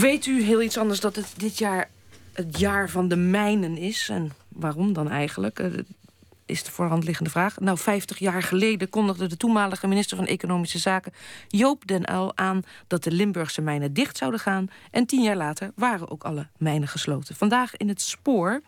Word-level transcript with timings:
Weet 0.00 0.26
u 0.26 0.42
heel 0.42 0.62
iets 0.62 0.78
anders 0.78 1.00
dat 1.00 1.16
het 1.16 1.34
dit 1.36 1.58
jaar 1.58 1.90
het 2.32 2.58
jaar 2.58 2.90
van 2.90 3.08
de 3.08 3.16
mijnen 3.16 3.76
is? 3.76 4.08
En 4.08 4.32
waarom 4.48 4.92
dan 4.92 5.10
eigenlijk? 5.10 5.62
Is 6.48 6.62
de 6.62 6.70
voorhand 6.70 7.04
liggende 7.04 7.30
vraag. 7.30 7.58
Nou, 7.58 7.78
50 7.78 8.18
jaar 8.18 8.42
geleden 8.42 8.90
kondigde 8.90 9.26
de 9.26 9.36
toenmalige 9.36 9.86
minister 9.86 10.16
van 10.16 10.26
Economische 10.26 10.78
Zaken 10.78 11.12
Joop 11.48 11.86
den 11.86 12.12
Uyl 12.12 12.36
aan 12.36 12.62
dat 12.86 13.04
de 13.04 13.10
Limburgse 13.10 13.60
mijnen 13.60 13.92
dicht 13.92 14.16
zouden 14.16 14.40
gaan. 14.40 14.68
En 14.90 15.06
tien 15.06 15.22
jaar 15.22 15.36
later 15.36 15.70
waren 15.74 16.10
ook 16.10 16.24
alle 16.24 16.48
mijnen 16.56 16.88
gesloten. 16.88 17.34
Vandaag 17.34 17.76
in 17.76 17.88
het 17.88 18.00
spoor 18.00 18.60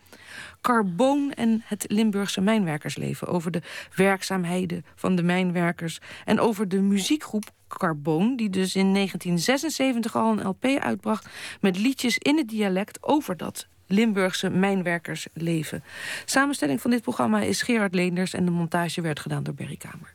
Carboon 0.61 1.33
en 1.33 1.63
het 1.65 1.85
Limburgse 1.89 2.41
mijnwerkersleven. 2.41 3.29
Over 3.29 3.51
de 3.51 3.63
werkzaamheden 3.95 4.85
van 4.95 5.17
de 5.17 5.23
mijnwerkers. 5.23 6.01
En 6.25 6.41
over 6.41 6.69
de 6.69 6.81
muziekgroep 6.81 7.51
Carboon, 7.69 8.37
die 8.37 8.51
dus 8.51 8.75
in 8.77 8.95
1976 8.95 10.17
al 10.17 10.33
een 10.33 10.47
LP 10.47 10.65
uitbracht 10.65 11.27
met 11.61 11.79
liedjes 11.79 12.19
in 12.19 12.37
het 12.37 12.49
dialect 12.49 13.03
over 13.03 13.37
dat 13.37 13.69
Limburgse 13.93 14.51
mijnwerkersleven. 14.51 15.83
Samenstelling 16.25 16.81
van 16.81 16.91
dit 16.91 17.03
programma 17.03 17.41
is 17.41 17.63
Gerard 17.63 17.95
Leenders 17.95 18.35
en 18.35 18.45
de 18.45 18.51
montage 18.51 19.01
werd 19.01 19.21
gedaan 19.21 19.43
door 19.43 19.55
Berry 19.55 19.77
Kamer. 19.77 20.15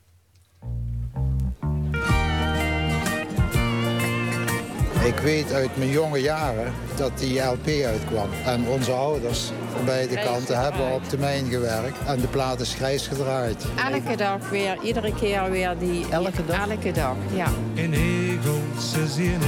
Ik 5.06 5.18
weet 5.18 5.54
uit 5.54 5.78
mijn 5.78 5.90
jonge 5.90 6.22
jaren 6.22 6.74
dat 6.96 7.20
die 7.20 7.40
LP 7.40 7.68
uitkwam. 7.68 8.30
En 8.46 8.68
onze 8.68 8.92
ouders 8.92 9.52
van 9.76 9.86
beide 9.86 10.16
kanten 10.16 10.62
hebben 10.62 10.94
op 10.94 11.10
de 11.10 11.18
mijn 11.18 11.46
gewerkt. 11.46 11.98
En 12.08 12.20
de 12.20 12.28
plaat 12.28 12.60
is 12.60 12.74
grijs 12.74 13.08
gedraaid. 13.08 13.66
Elke 13.92 14.16
dag 14.16 14.50
weer, 14.50 14.78
iedere 14.84 15.16
keer 15.16 15.52
weer 15.52 15.78
die... 15.78 16.06
Elke 16.10 16.46
dag? 16.46 16.70
Elke 16.70 16.92
dag, 16.92 17.16
ja. 17.34 17.48
In 17.74 17.94
Egelse 17.94 19.08
zie 19.08 19.32
ik 19.32 19.40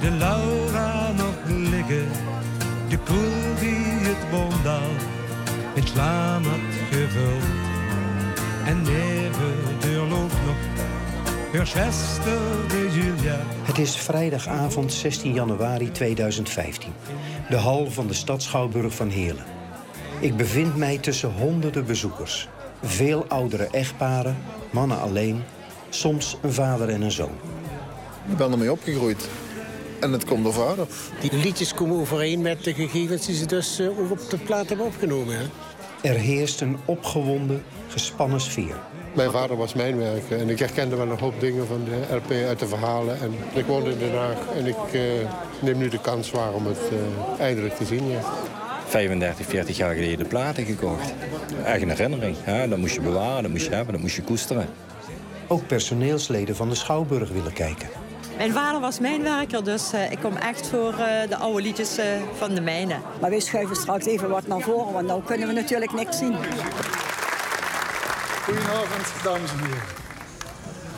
de 0.00 0.10
Laura 0.10 1.12
nog 1.12 1.34
liggen. 1.46 2.08
De 3.10 3.16
poel 3.16 3.54
die 3.60 4.08
het 4.08 4.30
boomdal 4.30 4.90
in 5.74 5.86
slaam 5.86 6.44
had 6.44 6.60
gevuld. 6.90 7.42
En 8.64 8.82
neven 8.82 9.80
de 9.80 10.06
nog 10.08 10.28
het 13.62 13.78
is 13.78 13.96
vrijdagavond 13.96 14.92
16 14.92 15.32
januari 15.32 15.90
2015. 15.90 16.92
De 17.48 17.56
hal 17.56 17.90
van 17.90 18.06
de 18.06 18.14
stad 18.14 18.42
Schouwburg 18.42 18.94
van 18.94 19.08
Heerlen. 19.08 19.44
Ik 20.20 20.36
bevind 20.36 20.76
mij 20.76 20.98
tussen 20.98 21.32
honderden 21.32 21.86
bezoekers. 21.86 22.48
Veel 22.82 23.24
oudere 23.28 23.68
echtparen, 23.70 24.36
mannen 24.70 25.00
alleen, 25.00 25.42
soms 25.88 26.36
een 26.42 26.52
vader 26.52 26.88
en 26.88 27.02
een 27.02 27.10
zoon. 27.10 27.38
Ik 28.30 28.36
ben 28.36 28.52
ermee 28.52 28.72
opgegroeid. 28.72 29.28
En 30.00 30.12
het 30.12 30.24
komt 30.24 30.44
door 30.44 30.52
vader. 30.52 30.86
Die 31.20 31.32
liedjes 31.32 31.74
komen 31.74 31.96
overeen 32.00 32.40
met 32.42 32.64
de 32.64 32.74
gegevens 32.74 33.26
die 33.26 33.36
ze 33.36 33.46
dus 33.46 33.80
uh, 33.80 34.10
op 34.10 34.30
de 34.30 34.38
plaat 34.38 34.68
hebben 34.68 34.86
opgenomen. 34.86 35.36
Hè? 35.36 35.44
Er 36.08 36.14
heerst 36.14 36.60
een 36.60 36.76
opgewonden, 36.84 37.62
gespannen 37.88 38.40
sfeer. 38.40 38.76
Mijn 39.14 39.30
vader 39.30 39.56
was 39.56 39.74
mijnwerker 39.74 40.38
en 40.38 40.48
ik 40.48 40.58
herkende 40.58 40.96
wel 40.96 41.10
een 41.10 41.18
hoop 41.18 41.40
dingen 41.40 41.66
van 41.66 41.84
de 41.84 42.14
LP 42.14 42.30
uit 42.30 42.58
de 42.58 42.66
verhalen. 42.66 43.20
En 43.20 43.34
ik 43.54 43.66
woonde 43.66 43.90
in 43.90 43.98
Den 43.98 44.14
Haag 44.14 44.38
en 44.56 44.66
ik 44.66 44.76
uh, 44.92 45.02
neem 45.60 45.78
nu 45.78 45.88
de 45.88 46.00
kans 46.00 46.30
waar 46.30 46.52
om 46.52 46.66
het 46.66 46.80
uh, 46.92 47.40
eindelijk 47.40 47.76
te 47.76 47.84
zien. 47.84 48.08
Ja. 48.08 48.20
35, 48.86 49.46
40 49.46 49.76
jaar 49.76 49.94
geleden 49.94 50.18
de 50.18 50.24
platen 50.24 50.64
gekocht. 50.64 51.12
Eigen 51.64 51.88
herinnering. 51.88 52.36
Ja, 52.46 52.66
dat 52.66 52.78
moest 52.78 52.94
je 52.94 53.00
bewaren, 53.00 53.42
dat 53.42 53.52
moest 53.52 53.66
je 53.66 53.74
hebben, 53.74 53.92
dat 53.92 54.02
moest 54.02 54.16
je 54.16 54.22
koesteren. 54.22 54.68
Ook 55.46 55.66
personeelsleden 55.66 56.56
van 56.56 56.68
de 56.68 56.74
Schouwburg 56.74 57.30
willen 57.30 57.52
kijken. 57.52 57.88
Mijn 58.36 58.52
vader 58.52 58.80
was 58.80 58.98
mijnwerker, 58.98 59.64
dus 59.64 59.94
uh, 59.94 60.10
ik 60.10 60.18
kom 60.18 60.36
echt 60.36 60.66
voor 60.66 60.92
uh, 60.92 61.06
de 61.28 61.36
oude 61.36 61.62
liedjes 61.62 61.98
uh, 61.98 62.04
van 62.36 62.54
de 62.54 62.60
mijnen. 62.60 63.02
Maar 63.20 63.30
wij 63.30 63.40
schuiven 63.40 63.76
straks 63.76 64.06
even 64.06 64.28
wat 64.28 64.46
naar 64.46 64.60
voren, 64.60 64.92
want 64.92 65.06
nu 65.06 65.22
kunnen 65.24 65.48
we 65.48 65.54
natuurlijk 65.54 65.92
niks 65.92 66.18
zien. 66.18 66.34
Goedenavond, 68.44 69.22
dames 69.22 69.50
en 69.50 69.58
heren. 69.58 69.82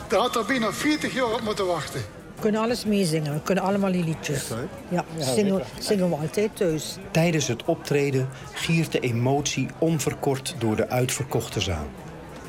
Daar 0.07 0.19
had 0.19 0.35
er 0.35 0.45
bijna 0.45 0.71
40 0.71 1.13
jaar 1.13 1.33
op 1.33 1.41
moeten 1.41 1.65
wachten. 1.65 2.01
We 2.35 2.41
kunnen 2.41 2.61
alles 2.61 2.85
meezingen. 2.85 3.33
We 3.33 3.41
kunnen 3.41 3.63
allemaal 3.63 3.91
die 3.91 4.03
liedjes. 4.03 4.47
Ja, 4.89 5.05
zingen, 5.17 5.61
zingen 5.79 6.09
we 6.09 6.15
altijd 6.15 6.55
thuis. 6.55 6.97
Tijdens 7.11 7.47
het 7.47 7.63
optreden 7.65 8.29
giert 8.53 8.91
de 8.91 8.99
emotie 8.99 9.67
onverkort 9.77 10.55
door 10.57 10.75
de 10.75 10.89
uitverkochte 10.89 11.59
zaal. 11.59 11.87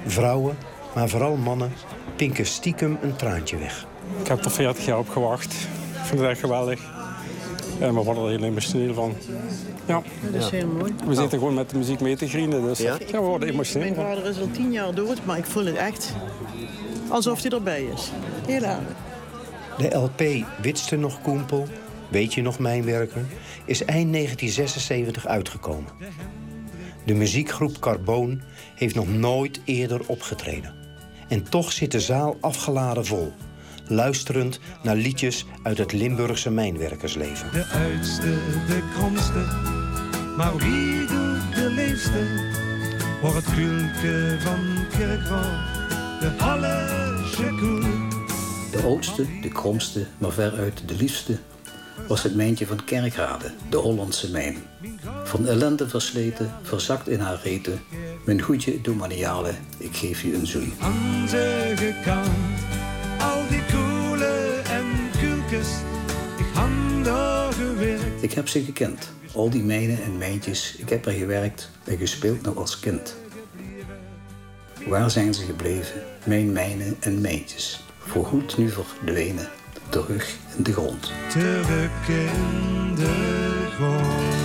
Vrouwen, 0.06 0.56
maar 0.94 1.08
vooral 1.08 1.36
mannen, 1.36 1.72
pinken 2.16 2.46
stiekem 2.46 2.98
een 3.02 3.16
traantje 3.16 3.56
weg. 3.56 3.86
Ik 4.20 4.28
heb 4.28 4.44
er 4.44 4.50
40 4.50 4.84
jaar 4.84 4.98
op 4.98 5.08
gewacht. 5.08 5.52
Ik 5.52 6.04
vind 6.04 6.20
het 6.20 6.28
echt 6.28 6.40
geweldig. 6.40 6.80
En 7.80 7.94
we 7.94 8.02
worden 8.02 8.24
er 8.24 8.30
heel 8.30 8.42
emotioneel 8.42 8.94
van. 8.94 9.14
Ja. 9.86 10.02
Dat 10.32 10.42
is 10.42 10.50
heel 10.50 10.66
mooi. 10.66 10.94
We 11.06 11.14
zitten 11.14 11.38
gewoon 11.38 11.54
met 11.54 11.70
de 11.70 11.78
muziek 11.78 12.00
mee 12.00 12.16
te 12.16 12.28
grienen. 12.28 12.62
Dus 12.62 12.78
ja? 12.78 12.98
we 13.10 13.18
worden 13.18 13.48
emotioneel 13.48 13.94
Mijn 13.94 14.06
vader 14.06 14.30
is 14.30 14.40
al 14.40 14.50
tien 14.50 14.72
jaar 14.72 14.94
dood, 14.94 15.24
maar 15.24 15.38
ik 15.38 15.44
voel 15.44 15.64
het 15.64 15.76
echt 15.76 16.14
alsof 17.08 17.42
hij 17.42 17.50
erbij 17.50 17.84
is. 17.94 18.10
Heel 18.46 18.62
erg. 18.62 18.78
De 19.78 19.96
LP 19.96 20.46
Witste 20.62 20.96
nog 20.96 21.22
Koempel, 21.22 21.66
Weet 22.08 22.34
je 22.34 22.42
nog 22.42 22.58
Mijnwerker... 22.58 23.24
is 23.64 23.84
eind 23.84 24.12
1976 24.12 25.26
uitgekomen. 25.26 25.90
De 27.04 27.14
muziekgroep 27.14 27.78
Carboon 27.80 28.42
heeft 28.74 28.94
nog 28.94 29.08
nooit 29.08 29.60
eerder 29.64 30.00
opgetreden. 30.06 30.74
En 31.28 31.48
toch 31.48 31.72
zit 31.72 31.90
de 31.90 32.00
zaal 32.00 32.36
afgeladen 32.40 33.06
vol 33.06 33.32
luisterend 33.86 34.60
naar 34.82 34.96
liedjes 34.96 35.46
uit 35.62 35.78
het 35.78 35.92
Limburgse 35.92 36.50
mijnwerkersleven. 36.50 37.48
De 37.52 37.64
uitste, 37.64 38.36
de 38.66 38.82
kromste, 38.94 39.44
maar 40.36 40.56
wie 40.56 40.98
doet 40.98 41.54
de 41.54 41.70
leefste? 41.74 42.52
Voor 43.20 43.34
het 43.34 43.44
kulke 43.44 44.36
van 44.40 44.86
Kerkrouw, 44.98 45.60
de 46.20 46.34
koel. 47.58 47.80
De 48.70 48.82
oudste, 48.82 49.26
de 49.40 49.48
kromste, 49.48 50.06
maar 50.18 50.32
veruit 50.32 50.88
de 50.88 50.94
liefste 50.94 51.38
was 52.08 52.22
het 52.22 52.34
mijntje 52.34 52.66
van 52.66 52.84
Kerkrade, 52.84 53.52
de 53.68 53.76
Hollandse 53.76 54.30
mijn. 54.30 54.56
Van 55.24 55.46
ellende 55.46 55.88
versleten, 55.88 56.52
verzakt 56.62 57.08
in 57.08 57.20
haar 57.20 57.40
reten. 57.42 57.80
Mijn 58.24 58.42
goedje, 58.42 58.80
doe 58.80 58.94
maniale, 58.94 59.50
ik 59.78 59.96
geef 59.96 60.22
je 60.22 60.34
een 60.34 60.46
zoen. 60.46 60.72
Aan 60.80 61.26
de 61.26 62.00
kant 62.04 62.73
Ik 68.24 68.32
heb 68.32 68.48
ze 68.48 68.64
gekend, 68.64 69.12
al 69.34 69.50
die 69.50 69.62
mijnen 69.62 70.02
en 70.02 70.18
mijntjes. 70.18 70.74
Ik 70.76 70.88
heb 70.88 71.06
er 71.06 71.12
gewerkt 71.12 71.70
en 71.84 71.96
gespeeld 71.96 72.42
nog 72.42 72.56
als 72.56 72.80
kind. 72.80 73.16
Waar 74.86 75.10
zijn 75.10 75.34
ze 75.34 75.44
gebleven, 75.44 76.02
mijn 76.24 76.52
mijnen 76.52 76.96
en 77.00 77.20
mijntjes? 77.20 77.84
Voorgoed 77.98 78.56
nu 78.56 78.70
verdwenen, 78.70 79.48
terug 79.88 80.36
in 80.56 80.62
de 80.62 80.72
grond. 80.72 81.12
Terug 81.30 82.08
in 82.08 82.94
de 82.94 83.68
grond. 83.76 84.42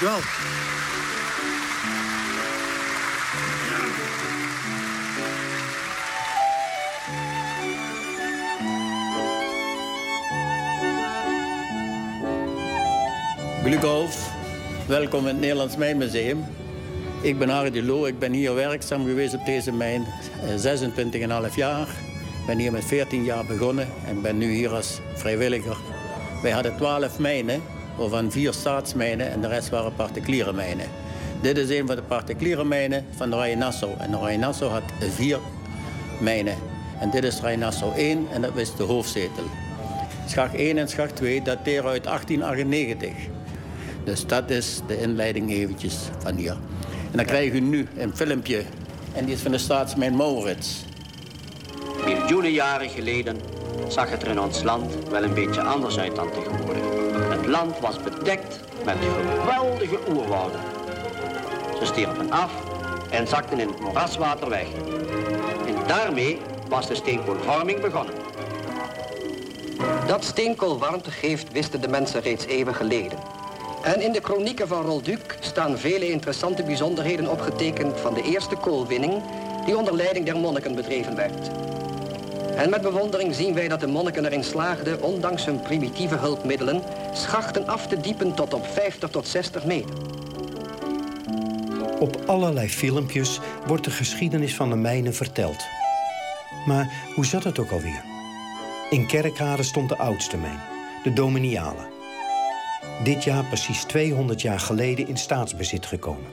Wel. 0.00 0.20
Glukhof, 13.70 14.32
welkom 14.86 15.20
in 15.20 15.26
het 15.26 15.40
Nederlands 15.40 15.76
Mijnmuseum. 15.76 16.44
Ik 17.22 17.38
ben 17.38 17.48
Hardy 17.48 17.80
Loo, 17.80 18.04
ik 18.04 18.18
ben 18.18 18.32
hier 18.32 18.54
werkzaam 18.54 19.04
geweest 19.04 19.34
op 19.34 19.44
deze 19.44 19.72
mijn 19.72 20.06
26,5 20.56 21.54
jaar. 21.54 21.88
Ik 22.40 22.46
ben 22.46 22.58
hier 22.58 22.72
met 22.72 22.84
14 22.84 23.24
jaar 23.24 23.44
begonnen 23.44 23.88
en 24.06 24.22
ben 24.22 24.38
nu 24.38 24.52
hier 24.52 24.70
als 24.70 25.00
vrijwilliger. 25.14 25.76
Wij 26.42 26.50
hadden 26.50 26.76
12 26.76 27.18
mijnen, 27.18 27.62
waarvan 27.96 28.30
vier 28.30 28.52
staatsmijnen 28.52 29.30
en 29.30 29.40
de 29.40 29.48
rest 29.48 29.68
waren 29.68 29.94
particuliere 29.94 30.52
mijnen. 30.52 30.86
Dit 31.40 31.58
is 31.58 31.78
een 31.78 31.86
van 31.86 31.96
de 31.96 32.02
particuliere 32.02 32.64
mijnen 32.64 33.06
van 33.16 33.34
Rij 33.34 33.54
Nassau. 33.54 33.92
En 33.98 34.20
Rij 34.20 34.36
Nassau 34.36 34.70
had 34.70 34.82
vier 34.98 35.38
mijnen. 36.20 36.54
En 37.00 37.10
dit 37.10 37.24
is 37.24 37.40
Rij 37.40 37.56
Nassau 37.56 37.96
1 37.96 38.26
en 38.32 38.40
dat 38.42 38.56
is 38.56 38.74
de 38.76 38.82
hoofdzetel. 38.82 39.44
Schacht 40.26 40.54
1 40.54 40.78
en 40.78 40.88
schacht 40.88 41.16
2 41.16 41.42
dateren 41.42 41.90
uit 41.90 42.04
1898. 42.04 43.38
Dus 44.04 44.26
dat 44.26 44.50
is 44.50 44.80
de 44.86 45.00
inleiding 45.00 45.50
eventjes 45.50 45.96
van 46.18 46.34
hier. 46.34 46.56
En 47.10 47.16
dan 47.16 47.24
krijg 47.24 47.52
u 47.52 47.60
nu 47.60 47.88
een 47.96 48.16
filmpje. 48.16 48.62
En 49.12 49.24
die 49.24 49.34
is 49.34 49.40
van 49.40 49.50
de 49.50 49.58
staatsmijn 49.58 50.16
Maurits. 50.16 50.84
Miljoenen 52.04 52.52
jaren 52.52 52.88
geleden 52.88 53.40
zag 53.88 54.10
het 54.10 54.22
er 54.22 54.28
in 54.28 54.40
ons 54.40 54.62
land 54.62 54.94
wel 55.10 55.22
een 55.22 55.34
beetje 55.34 55.62
anders 55.62 55.98
uit 55.98 56.16
dan 56.16 56.30
tegenwoordig. 56.30 56.82
Het 57.28 57.46
land 57.46 57.78
was 57.78 58.02
bedekt 58.02 58.60
met 58.84 58.96
geweldige 59.00 59.98
oerwouden. 60.08 60.60
Ze 61.78 61.86
stierven 61.86 62.30
af 62.30 62.52
en 63.10 63.28
zakten 63.28 63.60
in 63.60 63.68
het 63.68 63.80
moeraswater 63.80 64.48
weg. 64.48 64.66
En 65.66 65.74
daarmee 65.86 66.38
was 66.68 66.86
de 66.86 66.94
steenkoolvorming 66.94 67.80
begonnen. 67.80 68.14
Dat 70.06 70.24
steenkool 70.24 70.78
warmte 70.78 71.10
geeft 71.10 71.52
wisten 71.52 71.80
de 71.80 71.88
mensen 71.88 72.20
reeds 72.20 72.44
eeuwen 72.44 72.74
geleden. 72.74 73.18
En 73.82 74.00
in 74.00 74.12
de 74.12 74.20
kronieken 74.20 74.68
van 74.68 74.82
Rolduc 74.82 75.20
staan 75.40 75.78
vele 75.78 76.10
interessante 76.10 76.62
bijzonderheden 76.62 77.30
opgetekend 77.30 78.00
van 78.00 78.14
de 78.14 78.22
eerste 78.22 78.56
koolwinning 78.56 79.22
die 79.64 79.76
onder 79.76 79.94
leiding 79.94 80.26
der 80.26 80.36
monniken 80.36 80.74
bedreven 80.74 81.16
werd. 81.16 81.50
En 82.56 82.70
met 82.70 82.82
bewondering 82.82 83.34
zien 83.34 83.54
wij 83.54 83.68
dat 83.68 83.80
de 83.80 83.86
monniken 83.86 84.24
erin 84.24 84.44
slaagden, 84.44 85.02
ondanks 85.02 85.44
hun 85.44 85.60
primitieve 85.60 86.16
hulpmiddelen, 86.16 86.82
schachten 87.12 87.68
af 87.68 87.86
te 87.86 88.00
diepen 88.00 88.34
tot 88.34 88.54
op 88.54 88.66
50 88.66 89.10
tot 89.10 89.28
60 89.28 89.64
meter. 89.64 89.94
Op 91.98 92.16
allerlei 92.26 92.68
filmpjes 92.68 93.40
wordt 93.66 93.84
de 93.84 93.90
geschiedenis 93.90 94.54
van 94.54 94.70
de 94.70 94.76
mijnen 94.76 95.14
verteld. 95.14 95.64
Maar 96.66 96.92
hoe 97.14 97.26
zat 97.26 97.44
het 97.44 97.58
ook 97.58 97.70
alweer? 97.70 98.04
In 98.90 99.06
Kerkrade 99.06 99.62
stond 99.62 99.88
de 99.88 99.96
oudste 99.96 100.36
mijn, 100.36 100.60
de 101.02 101.12
Dominiale. 101.12 101.89
Dit 103.04 103.24
jaar 103.24 103.44
precies 103.44 103.82
200 103.82 104.42
jaar 104.42 104.60
geleden 104.60 105.08
in 105.08 105.16
staatsbezit 105.16 105.86
gekomen. 105.86 106.32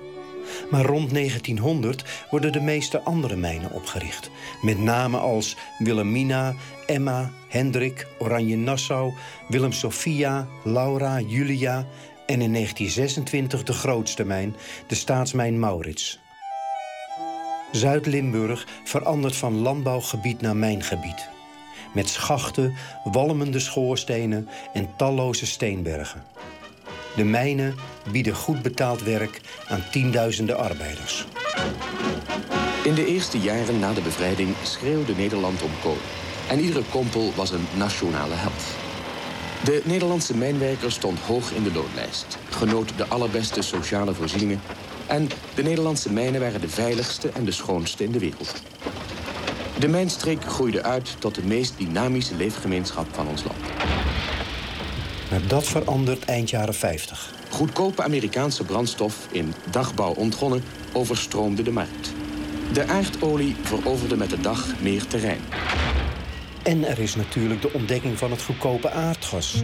Maar 0.71 0.85
rond 0.85 1.13
1900 1.13 2.03
worden 2.29 2.51
de 2.51 2.61
meeste 2.61 3.01
andere 3.01 3.35
mijnen 3.35 3.71
opgericht. 3.71 4.29
Met 4.61 4.79
namen 4.79 5.19
als 5.19 5.57
Wilhelmina, 5.77 6.53
Emma, 6.85 7.31
Hendrik, 7.49 8.07
Oranje 8.19 8.57
Nassau, 8.57 9.13
Willem 9.47 9.71
Sophia, 9.71 10.47
Laura, 10.63 11.19
Julia 11.19 11.77
en 12.25 12.41
in 12.41 12.53
1926 12.53 13.63
de 13.63 13.73
grootste 13.73 14.23
mijn, 14.23 14.55
de 14.87 14.95
staatsmijn 14.95 15.59
Maurits. 15.59 16.19
Zuid-Limburg 17.71 18.67
verandert 18.83 19.35
van 19.35 19.57
landbouwgebied 19.57 20.41
naar 20.41 20.55
mijngebied. 20.55 21.29
Met 21.93 22.09
schachten, 22.09 22.73
walmende 23.03 23.59
schoorstenen 23.59 24.47
en 24.73 24.89
talloze 24.95 25.45
steenbergen. 25.45 26.23
De 27.17 27.23
mijnen 27.23 27.75
bieden 28.11 28.35
goed 28.35 28.61
betaald 28.61 29.03
werk 29.03 29.41
aan 29.67 29.83
tienduizenden 29.91 30.57
arbeiders. 30.57 31.25
In 32.83 32.93
de 32.93 33.05
eerste 33.05 33.39
jaren 33.39 33.79
na 33.79 33.93
de 33.93 34.01
bevrijding 34.01 34.55
schreeuwde 34.63 35.15
Nederland 35.15 35.61
om 35.61 35.71
kool. 35.81 35.97
En 36.49 36.59
iedere 36.59 36.83
kompel 36.91 37.33
was 37.35 37.51
een 37.51 37.67
nationale 37.77 38.33
held. 38.33 38.63
De 39.63 39.81
Nederlandse 39.85 40.37
mijnwerker 40.37 40.91
stond 40.91 41.19
hoog 41.19 41.51
in 41.51 41.63
de 41.63 41.73
loonlijst, 41.73 42.37
genoot 42.49 42.97
de 42.97 43.07
allerbeste 43.07 43.61
sociale 43.61 44.13
voorzieningen 44.13 44.61
en 45.07 45.27
de 45.55 45.63
Nederlandse 45.63 46.11
mijnen 46.11 46.41
waren 46.41 46.61
de 46.61 46.69
veiligste 46.69 47.29
en 47.29 47.45
de 47.45 47.51
schoonste 47.51 48.03
in 48.03 48.11
de 48.11 48.19
wereld. 48.19 48.53
De 49.79 49.87
mijnstreek 49.87 50.43
groeide 50.43 50.83
uit 50.83 51.15
tot 51.19 51.35
de 51.35 51.43
meest 51.43 51.77
dynamische 51.77 52.35
leefgemeenschap 52.35 53.07
van 53.11 53.27
ons 53.27 53.43
land. 53.43 53.59
Maar 55.29 55.47
dat 55.47 55.67
verandert 55.67 56.25
eind 56.25 56.49
jaren 56.49 56.73
50. 56.73 57.33
Goedkope 57.49 58.03
Amerikaanse 58.03 58.63
brandstof 58.63 59.27
in 59.31 59.53
dagbouw 59.71 60.13
ontgonnen 60.13 60.63
overstroomde 60.93 61.63
de 61.63 61.71
markt. 61.71 62.13
De 62.73 62.87
aardolie 62.87 63.55
veroverde 63.61 64.17
met 64.17 64.29
de 64.29 64.39
dag 64.39 64.81
meer 64.81 65.07
terrein. 65.07 65.41
En 66.63 66.87
er 66.87 66.99
is 66.99 67.15
natuurlijk 67.15 67.61
de 67.61 67.73
ontdekking 67.73 68.17
van 68.17 68.31
het 68.31 68.41
goedkope 68.41 68.89
aardgas. 68.89 69.63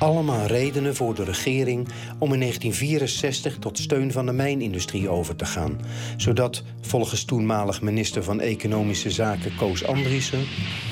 Allemaal 0.00 0.46
redenen 0.46 0.94
voor 0.94 1.14
de 1.14 1.24
regering 1.24 1.88
om 2.18 2.32
in 2.32 2.40
1964 2.40 3.58
tot 3.58 3.78
steun 3.78 4.12
van 4.12 4.26
de 4.26 4.32
mijnindustrie 4.32 5.08
over 5.08 5.36
te 5.36 5.44
gaan. 5.44 5.80
Zodat, 6.16 6.62
volgens 6.80 7.24
toenmalig 7.24 7.82
minister 7.82 8.24
van 8.24 8.40
Economische 8.40 9.10
Zaken 9.10 9.56
Koos 9.56 9.84
Andriessen... 9.84 10.44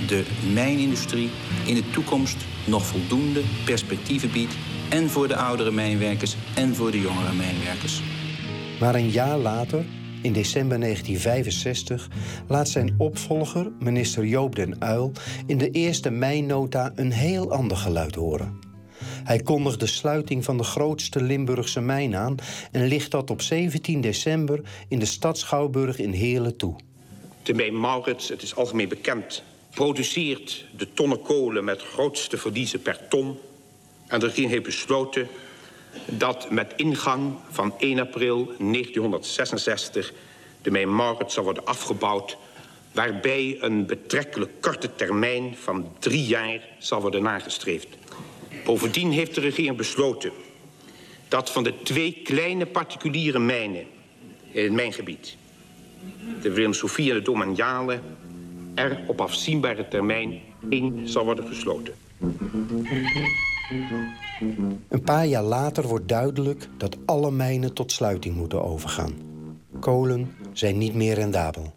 de 0.07 0.25
mijnindustrie 0.53 1.31
in 1.67 1.75
de 1.75 1.91
toekomst 1.91 2.37
nog 2.67 2.87
voldoende 2.87 3.43
perspectieven 3.65 4.31
biedt... 4.31 4.55
en 4.89 5.11
voor 5.11 5.29
de 5.29 5.37
oudere 5.37 5.71
mijnwerkers 5.71 6.37
en 6.55 6.75
voor 6.75 6.91
de 6.91 7.01
jongere 7.01 7.35
mijnwerkers. 7.35 8.03
Maar 8.81 8.95
een 8.95 9.11
jaar 9.11 9.39
later, 9.39 9.85
in 10.23 10.33
december 10.33 10.81
1965 10.81 12.09
laat 12.49 12.69
zijn 12.69 12.95
opvolger, 12.99 13.71
minister 13.79 14.27
Joop 14.27 14.55
den 14.55 14.83
Uil, 14.83 15.13
in 15.47 15.59
de 15.59 15.71
eerste 15.71 16.11
mijnnota 16.11 16.93
een 16.95 17.13
heel 17.13 17.53
ander 17.53 17.77
geluid 17.77 18.15
horen. 18.15 18.68
Hij 19.29 19.39
kondigt 19.39 19.81
de 19.81 19.87
sluiting 19.87 20.45
van 20.45 20.57
de 20.57 20.65
grootste 20.65 21.23
Limburgse 21.23 21.81
mijn 21.81 22.17
aan 22.17 22.35
en 22.73 22.87
ligt 22.87 23.11
dat 23.11 23.31
op 23.31 23.43
17 23.43 24.01
december 24.01 24.61
in 24.89 24.99
de 24.99 25.05
stad 25.05 25.39
Schouwburg 25.39 25.99
in 25.99 26.13
Heerlen 26.13 26.57
toe. 26.57 26.77
De 27.43 27.55
mijn 27.55 27.81
Maurits, 27.81 28.29
het 28.29 28.43
is 28.43 28.55
algemeen 28.55 28.89
bekend, 28.89 29.43
produceert 29.71 30.65
de 30.77 30.93
tonnen 30.93 31.23
kolen 31.23 31.65
met 31.65 31.83
grootste 31.83 32.37
verliezen 32.37 32.83
per 32.83 33.09
ton. 33.09 33.39
En 34.07 34.21
de 34.21 34.27
regering 34.27 34.51
heeft 34.51 34.63
besloten 34.63 35.29
dat 36.07 36.51
met 36.51 36.73
ingang 36.77 37.35
van 37.51 37.75
1 37.79 37.99
april 37.99 38.45
1966 38.45 40.13
de 40.63 40.71
mijn 40.71 40.95
Maurits 40.95 41.35
zal 41.35 41.45
worden 41.45 41.65
afgebouwd 41.65 42.37
waarbij 42.93 43.57
een 43.61 43.87
betrekkelijk 43.87 44.51
korte 44.61 44.95
termijn 44.95 45.57
van 45.57 45.93
drie 45.99 46.25
jaar 46.27 46.61
zal 46.79 47.01
worden 47.01 47.23
nagestreefd. 47.23 47.89
Bovendien 48.69 49.11
heeft 49.11 49.35
de 49.35 49.41
regering 49.41 49.77
besloten 49.77 50.31
dat 51.29 51.51
van 51.51 51.65
de 51.65 51.83
twee 51.83 52.21
kleine 52.25 52.67
particuliere 52.67 53.39
mijnen 53.39 53.85
in 54.51 54.63
het 54.63 54.73
mijngebied, 54.73 55.37
de 56.43 56.53
Willem 56.53 56.73
Sofie 56.73 57.11
en 57.11 57.17
de 57.17 57.23
Domaniale, 57.23 58.01
er 58.75 59.01
op 59.07 59.21
afzienbare 59.21 59.89
termijn 59.89 60.41
één 60.71 61.09
zal 61.09 61.25
worden 61.25 61.47
gesloten. 61.47 61.95
Een 64.89 65.03
paar 65.05 65.27
jaar 65.27 65.43
later 65.43 65.87
wordt 65.87 66.09
duidelijk 66.09 66.69
dat 66.77 66.97
alle 67.07 67.31
mijnen 67.31 67.73
tot 67.73 67.93
sluiting 67.93 68.37
moeten 68.37 68.65
overgaan. 68.65 69.28
Kolen 69.81 70.35
zijn 70.53 70.79
niet 70.79 70.95
meer 70.95 71.15
rendabel. 71.15 71.75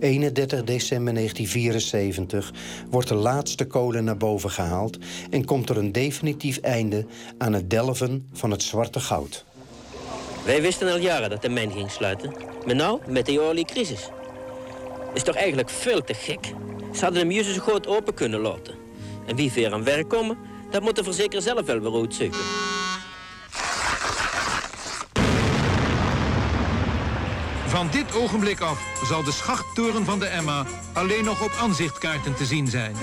31 0.00 0.64
december 0.64 1.14
1974 1.14 2.52
wordt 2.90 3.08
de 3.08 3.14
laatste 3.14 3.64
kolen 3.64 4.04
naar 4.04 4.16
boven 4.16 4.50
gehaald 4.50 4.98
en 5.30 5.44
komt 5.44 5.68
er 5.68 5.78
een 5.78 5.92
definitief 5.92 6.58
einde 6.58 7.06
aan 7.38 7.52
het 7.52 7.70
delven 7.70 8.28
van 8.32 8.50
het 8.50 8.62
zwarte 8.62 9.00
goud. 9.00 9.44
Wij 10.44 10.62
wisten 10.62 10.92
al 10.92 10.98
jaren 10.98 11.30
dat 11.30 11.42
de 11.42 11.48
mijn 11.48 11.72
ging 11.72 11.90
sluiten. 11.90 12.32
Maar 12.66 12.74
nou, 12.74 13.00
met 13.06 13.26
de 13.26 13.40
oliecrisis. 13.40 14.08
Is 15.14 15.22
toch 15.22 15.34
eigenlijk 15.34 15.70
veel 15.70 16.04
te 16.04 16.14
gek? 16.14 16.52
Ze 16.92 17.04
hadden 17.04 17.20
hem 17.20 17.30
juist 17.30 17.54
zo 17.54 17.60
groot 17.60 17.86
open 17.86 18.14
kunnen 18.14 18.40
laten. 18.40 18.74
En 19.26 19.36
wie 19.36 19.52
weer 19.52 19.72
aan 19.72 19.84
werk 19.84 20.08
komen, 20.08 20.38
dat 20.70 20.82
moet 20.82 20.96
de 20.96 21.04
verzekeraar 21.04 21.42
zelf 21.42 21.66
wel 21.66 21.80
weer 21.80 21.94
uitzoeken. 21.94 22.38
Van 27.68 27.88
dit 27.90 28.14
ogenblik 28.14 28.60
af 28.60 29.04
zal 29.04 29.22
de 29.22 29.32
schachttoren 29.32 30.04
van 30.04 30.18
de 30.18 30.26
Emma 30.26 30.66
alleen 30.92 31.24
nog 31.24 31.42
op 31.42 31.56
aanzichtkaarten 31.60 32.34
te 32.34 32.44
zien 32.44 32.66
zijn. 32.66 32.94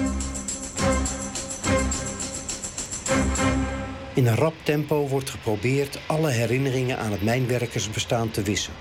In 4.14 4.28
een 4.28 4.36
rap 4.36 4.54
tempo 4.64 5.08
wordt 5.08 5.30
geprobeerd 5.30 6.00
alle 6.08 6.30
herinneringen 6.30 6.98
aan 7.00 7.12
het 7.12 7.24
mijnwerkersbestaan 7.24 8.32
te 8.32 8.42
wissen. 8.42 8.74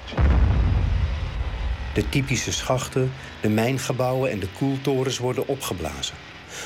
De 1.94 2.08
typische 2.08 2.52
schachten, 2.52 3.12
de 3.40 3.48
mijngebouwen 3.48 4.30
en 4.30 4.38
de 4.38 4.48
koeltorens 4.58 5.18
worden 5.18 5.48
opgeblazen. 5.48 6.16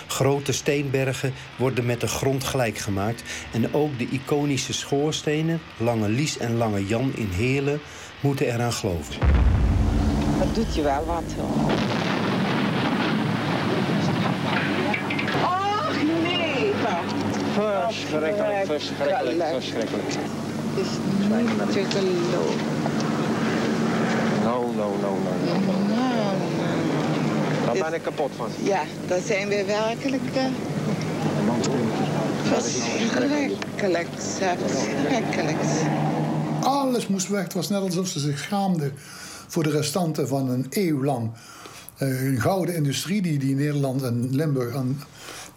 Grote 0.07 0.53
steenbergen 0.53 1.35
worden 1.57 1.87
met 1.87 2.01
de 2.01 2.09
grond 2.09 2.45
gelijk 2.45 2.79
gemaakt 2.79 3.23
en 3.53 3.75
ook 3.75 3.99
de 3.99 4.09
iconische 4.11 4.73
schoorstenen, 4.73 5.61
Lange 5.77 6.09
Lies 6.09 6.39
en 6.39 6.57
Lange 6.57 6.87
Jan 6.87 7.13
in 7.15 7.29
Heerlen, 7.31 7.81
moeten 8.21 8.47
eraan 8.47 8.73
geloven. 8.73 9.15
Dat 10.39 10.55
doet 10.55 10.75
je 10.75 10.83
wel 10.83 11.05
wat 11.07 11.23
hoor. 11.37 11.71
Och 15.45 16.03
nee, 16.23 16.73
Verschrikkelijk, 17.53 18.67
verschrikkelijk, 18.67 19.49
verschrikkelijk. 19.49 20.13
Het 20.75 20.87
is 20.87 20.91
niet 21.77 21.91
te 21.91 21.99
geloven. 21.99 22.61
No, 24.45 24.73
no, 24.77 24.97
no, 25.01 25.17
no. 25.25 25.33
Daar 27.65 27.91
ben 27.91 27.95
ik 27.95 28.03
kapot 28.03 28.31
van. 28.37 28.49
Ja, 28.63 28.83
dat 29.07 29.21
zijn 29.27 29.49
we 29.49 29.65
werkelijk 29.65 30.23
uh, 30.37 30.43
verschrikkelijk, 32.43 34.09
verschrikkelijk. 34.17 35.59
Alles 36.69 37.07
moest 37.07 37.29
weg. 37.29 37.43
Het 37.43 37.53
was 37.53 37.69
net 37.69 37.81
alsof 37.81 38.09
ze 38.09 38.21
zich 38.21 38.39
schaamden 38.39 38.93
voor 39.47 39.63
de 39.63 39.71
restanten 39.71 40.29
van 40.29 40.49
een 40.49 40.67
eeuw 40.71 41.05
lang. 41.05 41.31
Uh, 41.99 42.25
een 42.25 42.41
gouden 42.41 42.75
industrie 42.75 43.23
die, 43.23 43.39
die 43.39 43.55
Nederland 43.55 44.03
en 44.03 44.35
Limburg 44.35 44.75
aan 44.75 45.03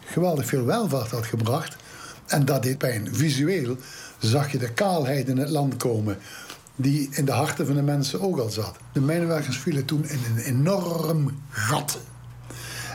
geweldig 0.06 0.46
veel 0.46 0.66
welvaart 0.66 1.12
had 1.12 1.26
gebracht. 1.26 1.76
En 2.28 2.46
dat 2.46 2.64
deed 2.64 2.78
pijn. 2.78 3.16
Visueel 3.16 3.78
zag 4.20 4.52
je 4.52 4.58
de 4.58 4.74
kaalheid 4.74 5.28
in 5.28 5.38
het 5.38 5.50
land 5.50 5.78
komen 5.78 6.18
die 6.76 7.10
in 7.12 7.26
de 7.26 7.32
harten 7.32 7.66
van 7.66 7.76
de 7.76 7.82
mensen 7.82 8.22
ook 8.22 8.38
al 8.38 8.50
zat. 8.50 8.76
De 8.94 9.02
mijnwerkers 9.02 9.58
vielen 9.58 9.86
toen 9.86 10.06
in 10.10 10.20
een 10.26 10.44
enorm 10.44 11.42
gat. 11.50 12.00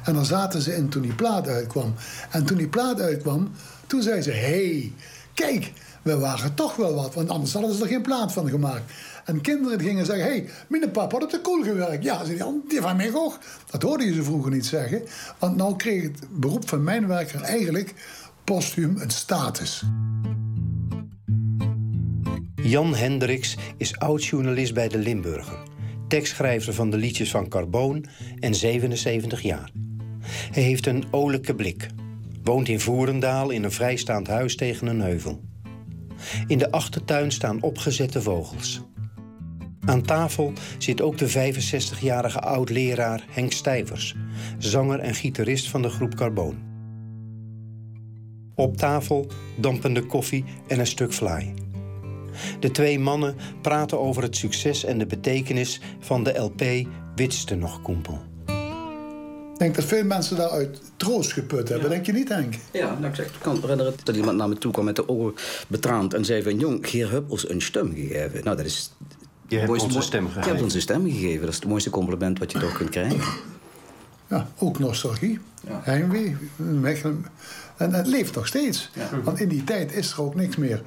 En 0.04 0.14
dan 0.14 0.24
zaten 0.24 0.62
ze 0.62 0.76
in 0.76 0.88
toen 0.88 1.02
die 1.02 1.14
plaat 1.14 1.48
uitkwam. 1.48 1.94
En 2.30 2.44
toen 2.44 2.56
die 2.56 2.68
plaat 2.68 3.00
uitkwam, 3.00 3.50
toen 3.86 4.02
zeiden 4.02 4.24
ze... 4.24 4.30
hey, 4.30 4.92
kijk, 5.34 5.72
we 6.06 6.18
waren 6.18 6.54
toch 6.54 6.76
wel 6.76 6.94
wat. 6.94 7.14
Want 7.14 7.28
anders 7.28 7.52
hadden 7.52 7.74
ze 7.74 7.82
er 7.82 7.88
geen 7.88 8.02
plaat 8.02 8.32
van 8.32 8.48
gemaakt. 8.48 8.92
En 9.24 9.40
kinderen 9.40 9.80
gingen 9.80 10.06
zeggen... 10.06 10.24
hé, 10.24 10.30
hey, 10.30 10.48
mijn 10.68 10.90
papa 10.90 11.18
had 11.18 11.32
het 11.32 11.40
cool 11.40 11.62
gewerkt. 11.62 12.04
Ja, 12.04 12.24
zei 12.24 12.36
die, 12.38 12.62
die 12.68 12.80
van 12.80 12.96
mij 12.96 13.14
ook. 13.14 13.38
Dat 13.70 13.82
hoorde 13.82 14.04
je 14.04 14.12
ze 14.12 14.22
vroeger 14.22 14.50
niet 14.50 14.66
zeggen. 14.66 15.02
Want 15.38 15.56
nou 15.56 15.76
kreeg 15.76 16.02
het 16.02 16.20
beroep 16.30 16.68
van 16.68 16.84
mijnwerker 16.84 17.42
eigenlijk... 17.42 17.94
postuum 18.44 18.96
een 18.98 19.10
status. 19.10 19.84
Jan 22.54 22.94
Hendricks 22.94 23.56
is 23.76 23.98
oud-journalist 23.98 24.74
bij 24.74 24.88
de 24.88 24.98
Limburger. 24.98 25.58
Tekstschrijver 26.08 26.74
van 26.74 26.90
de 26.90 26.96
liedjes 26.96 27.30
van 27.30 27.48
Carboon 27.48 28.06
en 28.40 28.54
77 28.54 29.40
jaar. 29.40 29.70
Hij 30.50 30.62
heeft 30.62 30.86
een 30.86 31.04
olijke 31.10 31.54
blik. 31.54 31.86
Woont 32.42 32.68
in 32.68 32.80
Voerendaal 32.80 33.50
in 33.50 33.64
een 33.64 33.72
vrijstaand 33.72 34.26
huis 34.26 34.56
tegen 34.56 34.86
een 34.86 35.00
heuvel. 35.00 35.40
In 36.46 36.58
de 36.58 36.70
achtertuin 36.70 37.30
staan 37.30 37.62
opgezette 37.62 38.22
vogels. 38.22 38.80
Aan 39.80 40.02
tafel 40.02 40.52
zit 40.78 41.00
ook 41.00 41.18
de 41.18 41.54
65-jarige 41.54 42.40
oud-leraar 42.40 43.24
Henk 43.30 43.52
Stijvers, 43.52 44.14
zanger 44.58 44.98
en 44.98 45.14
gitarist 45.14 45.68
van 45.68 45.82
de 45.82 45.88
groep 45.88 46.14
Carboon. 46.14 46.56
Op 48.54 48.76
tafel 48.76 49.26
dampende 49.56 50.06
koffie 50.06 50.44
en 50.68 50.78
een 50.78 50.86
stuk 50.86 51.12
vlaai. 51.12 51.54
De 52.60 52.70
twee 52.70 52.98
mannen 52.98 53.36
praten 53.62 54.00
over 54.00 54.22
het 54.22 54.36
succes 54.36 54.84
en 54.84 54.98
de 54.98 55.06
betekenis 55.06 55.80
van 56.00 56.24
de 56.24 56.38
LP 56.38 56.88
Witste 57.14 57.54
nog 57.54 57.82
Koempel. 57.82 58.35
Ik 59.56 59.62
denk 59.62 59.74
dat 59.74 59.84
veel 59.84 60.04
mensen 60.04 60.36
daaruit 60.36 60.78
troost 60.96 61.32
geput 61.32 61.68
hebben. 61.68 61.90
Denk 61.90 62.06
je 62.06 62.12
niet, 62.12 62.28
Henk? 62.28 62.54
Ja, 62.72 62.86
nou, 62.94 63.04
ik, 63.06 63.14
zeg, 63.14 63.26
ik 63.26 63.32
kan 63.40 63.54
me 63.54 63.60
herinneren 63.60 63.94
dat 64.04 64.16
iemand 64.16 64.36
naar 64.36 64.48
me 64.48 64.58
toe 64.58 64.72
kwam 64.72 64.84
met 64.84 64.96
de 64.96 65.08
ogen 65.08 65.34
betraand... 65.68 66.14
en 66.14 66.24
zei 66.24 66.42
van, 66.42 66.58
jong, 66.58 66.88
Geer 66.88 67.10
heb 67.10 67.30
ons 67.30 67.48
een 67.48 67.60
stem 67.62 67.92
gegeven. 67.94 68.44
Nou, 68.44 68.56
dat 68.56 68.66
is... 68.66 68.92
Je 69.48 69.56
hebt 69.56 69.68
mooiste- 69.68 69.86
onze 69.88 70.00
stem 70.00 70.22
Je 70.22 70.28
gegeven. 70.28 70.50
hebt 70.50 70.62
ons 70.62 70.74
een 70.74 70.80
stem 70.80 71.04
gegeven. 71.10 71.40
Dat 71.40 71.48
is 71.48 71.54
het 71.56 71.64
mooiste 71.68 71.90
compliment 71.90 72.38
wat 72.38 72.52
je 72.52 72.58
toch 72.58 72.72
kunt 72.76 72.90
krijgen. 72.90 73.20
Ja, 74.28 74.48
ook 74.58 74.78
nostalgie. 74.78 75.38
Heimwee. 75.66 76.36
Mechelen. 76.56 77.26
En 77.76 77.92
het 77.94 78.06
leeft 78.06 78.34
nog 78.34 78.46
steeds. 78.46 78.90
Want 79.24 79.40
in 79.40 79.48
die 79.48 79.64
tijd 79.64 79.92
is 79.94 80.12
er 80.12 80.22
ook 80.22 80.34
niks 80.34 80.56
meer. 80.56 80.82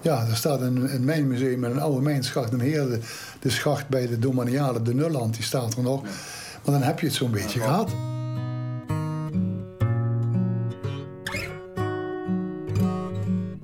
Ja, 0.00 0.26
er 0.26 0.36
staat 0.36 0.60
een, 0.60 0.94
een 0.94 1.04
mijnmuseum 1.04 1.58
met 1.58 1.70
een 1.70 1.80
oude 1.80 2.00
mijnschacht. 2.02 2.52
Een 2.52 2.60
hele, 2.60 2.98
de 3.40 3.50
schacht 3.50 3.88
bij 3.88 4.06
de 4.06 4.18
Domaniale, 4.18 4.82
de 4.82 4.94
Nulland, 4.94 5.34
die 5.34 5.42
staat 5.44 5.74
er 5.76 5.82
nog. 5.82 6.02
Maar 6.02 6.74
dan 6.74 6.82
heb 6.82 7.00
je 7.00 7.06
het 7.06 7.14
zo'n 7.14 7.30
beetje 7.30 7.60
gehad. 7.60 7.90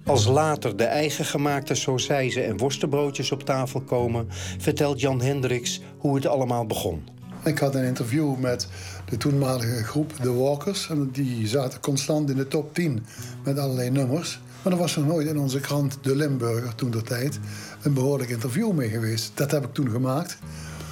Als 0.08 0.26
later 0.26 0.76
de 0.76 0.84
eigen 0.84 1.24
gemaakte 1.24 1.74
sausijzen 1.74 2.44
en 2.44 2.56
worstenbroodjes 2.56 3.32
op 3.32 3.42
tafel 3.42 3.80
komen, 3.80 4.26
vertelt 4.58 5.00
Jan 5.00 5.20
Hendricks 5.20 5.80
hoe 5.98 6.14
het 6.14 6.26
allemaal 6.26 6.66
begon. 6.66 7.08
Ik 7.44 7.58
had 7.58 7.74
een 7.74 7.84
interview 7.84 8.36
met 8.36 8.68
de 9.08 9.16
toenmalige 9.16 9.84
groep 9.84 10.12
The 10.22 10.34
Walkers. 10.34 10.88
En 10.90 11.10
die 11.12 11.46
zaten 11.46 11.80
constant 11.80 12.30
in 12.30 12.36
de 12.36 12.48
top 12.48 12.74
10 12.74 13.04
met 13.44 13.58
allerlei 13.58 13.90
nummers. 13.90 14.40
Maar 14.62 14.72
er 14.72 14.78
was 14.78 14.96
nog 14.96 15.06
nooit 15.06 15.26
in 15.26 15.38
onze 15.38 15.60
krant 15.60 15.98
De 16.02 16.16
Limburger, 16.16 16.74
toen 16.74 16.90
der 16.90 17.02
tijd, 17.02 17.38
een 17.82 17.94
behoorlijk 17.94 18.30
interview 18.30 18.72
mee 18.72 18.88
geweest. 18.88 19.32
Dat 19.34 19.50
heb 19.50 19.64
ik 19.64 19.74
toen 19.74 19.90
gemaakt. 19.90 20.38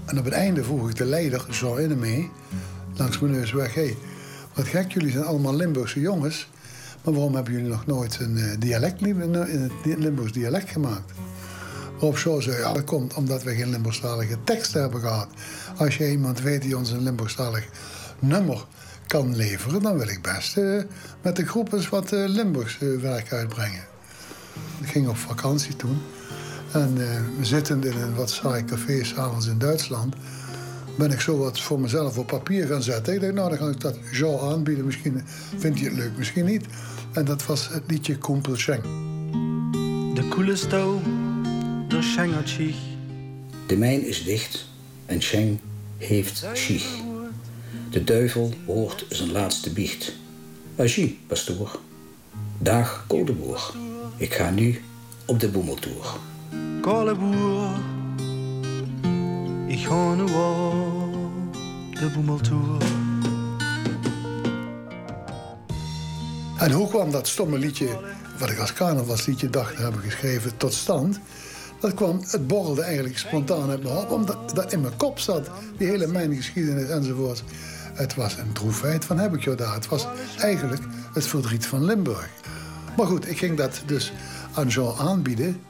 En 0.07 0.19
op 0.19 0.25
het 0.25 0.35
einde 0.35 0.65
vroeg 0.65 0.89
ik 0.89 0.97
de 0.97 1.05
leider, 1.05 1.47
Jean 1.51 1.99
mee, 1.99 2.31
langs 2.97 3.19
mijn 3.19 3.33
neus 3.33 3.53
weg. 3.53 3.75
Hé, 3.75 3.97
wat 4.55 4.67
gek, 4.67 4.93
jullie 4.93 5.11
zijn 5.11 5.25
allemaal 5.25 5.55
Limburgse 5.55 6.01
jongens. 6.01 6.49
Maar 7.07 7.15
waarom 7.15 7.35
hebben 7.35 7.53
jullie 7.53 7.69
nog 7.69 7.87
nooit 7.87 8.19
een 8.21 8.37
eh, 8.37 8.45
dialect, 8.59 9.01
in 9.01 9.33
het 9.33 9.99
Limburgs 9.99 10.33
dialect 10.33 10.71
gemaakt? 10.71 11.13
Waarop 11.93 12.19
Shaw 12.19 12.43
zei, 12.43 12.57
ja, 12.57 12.73
dat 12.73 12.85
komt 12.85 13.15
omdat 13.15 13.43
we 13.43 13.55
geen 13.55 13.71
Limburgstalige 13.71 14.37
teksten 14.45 14.81
hebben 14.81 15.01
gehad. 15.01 15.29
Als 15.77 15.97
je 15.97 16.11
iemand 16.11 16.41
weet 16.41 16.63
die 16.63 16.77
ons 16.77 16.91
een 16.91 17.03
Limburgstalig 17.03 17.69
nummer 18.19 18.65
kan 19.07 19.37
leveren... 19.37 19.83
dan 19.83 19.99
wil 19.99 20.09
ik 20.09 20.23
best 20.23 20.57
eh, 20.57 20.83
met 21.23 21.37
de 21.37 21.47
groep 21.47 21.73
eens 21.73 21.89
wat 21.89 22.13
eh, 22.13 22.25
Limburgs 22.27 22.79
eh, 22.79 22.89
werk 23.01 23.33
uitbrengen. 23.33 23.85
Ik 24.81 24.89
ging 24.89 25.09
op 25.09 25.17
vakantie 25.17 25.77
toen. 25.77 25.99
En 26.73 26.95
eh, 26.99 27.21
zittend 27.41 27.85
in 27.85 27.97
een 27.97 28.15
wat 28.15 28.31
saai 28.31 28.65
café 28.65 29.05
s'avonds 29.05 29.47
in 29.47 29.59
Duitsland... 29.59 30.15
ben 30.97 31.11
ik 31.11 31.21
zo 31.21 31.39
wat 31.39 31.61
voor 31.61 31.81
mezelf 31.81 32.19
op 32.19 32.27
papier 32.27 32.67
gaan 32.67 32.83
zetten. 32.83 33.15
Ik 33.15 33.21
dacht, 33.21 33.33
nou, 33.33 33.49
dan 33.49 33.59
ga 33.59 33.69
ik 33.69 33.81
dat 33.81 33.97
Jean 34.13 34.53
aanbieden. 34.53 34.85
Misschien 34.85 35.23
vindt 35.59 35.79
hij 35.79 35.89
het 35.89 35.99
leuk, 35.99 36.17
misschien 36.17 36.45
niet. 36.45 36.65
En 37.17 37.25
dat 37.25 37.47
was 37.47 37.69
het 37.69 37.83
liedje 37.87 38.19
Kumpel 38.19 38.57
Schenk. 38.57 38.83
De 40.15 40.27
koele 40.29 40.57
stouw, 40.57 41.01
de 41.89 42.03
schengert 42.03 42.49
zich. 42.49 42.77
De 43.67 43.77
mijn 43.77 44.07
is 44.07 44.25
dicht 44.25 44.67
en 45.07 45.21
Cheng 45.21 45.59
heeft 45.99 46.47
schiech. 46.53 46.87
De 47.91 48.05
duivel 48.05 48.53
hoort 48.67 49.07
zijn 49.09 49.33
laatste 49.33 49.73
biecht. 49.73 50.13
Agie, 50.79 51.19
pastoor. 51.27 51.81
Dag, 52.59 53.05
koldeboer. 53.07 53.75
Ik 54.17 54.35
ga 54.35 54.51
nu 54.51 54.83
op 55.25 55.41
de 55.41 55.49
boemeltoer. 55.49 56.19
Kolle 56.81 57.15
boer, 57.15 57.71
ik 59.67 59.79
ga 59.79 60.15
nu 60.15 60.23
op 60.23 61.99
de 61.99 62.11
boemeltoer. 62.15 63.06
En 66.59 66.73
hoe 66.73 66.89
kwam 66.89 67.11
dat 67.11 67.29
stomme 67.29 67.59
liedje, 67.59 67.89
wat 68.39 68.51
ik 68.51 68.59
als 68.59 68.73
carnavalsliedje 68.73 69.51
dacht 69.51 69.77
hebben 69.77 70.01
geschreven, 70.01 70.57
tot 70.57 70.75
stand? 70.75 71.21
Dat 71.81 71.95
kwam, 71.95 72.21
het 72.27 72.47
borrelde 72.47 72.83
eigenlijk 72.83 73.19
spontaan 73.19 73.71
uit 73.71 73.83
mijn 73.83 73.97
op, 73.97 74.11
omdat 74.11 74.51
dat 74.55 74.73
in 74.73 74.81
mijn 74.81 74.97
kop 74.97 75.19
zat. 75.19 75.51
Die 75.79 75.89
hele 75.89 76.07
mijngeschiedenis 76.07 76.89
enzovoort. 76.89 77.45
Het 77.95 78.15
was 78.15 78.37
een 78.37 78.53
droefheid 78.53 79.05
van 79.05 79.19
heb 79.19 79.35
ik 79.35 79.45
jou 79.45 79.57
daar. 79.57 79.75
Het 79.75 79.89
was 79.89 80.07
eigenlijk 80.39 80.83
het 81.13 81.27
verdriet 81.27 81.67
van 81.67 81.85
Limburg. 81.85 82.29
Maar 82.97 83.07
goed, 83.07 83.29
ik 83.29 83.39
ging 83.39 83.57
dat 83.57 83.83
dus 83.87 84.13
aan 84.55 84.69
Jean 84.69 84.97
aanbieden. 84.99 85.61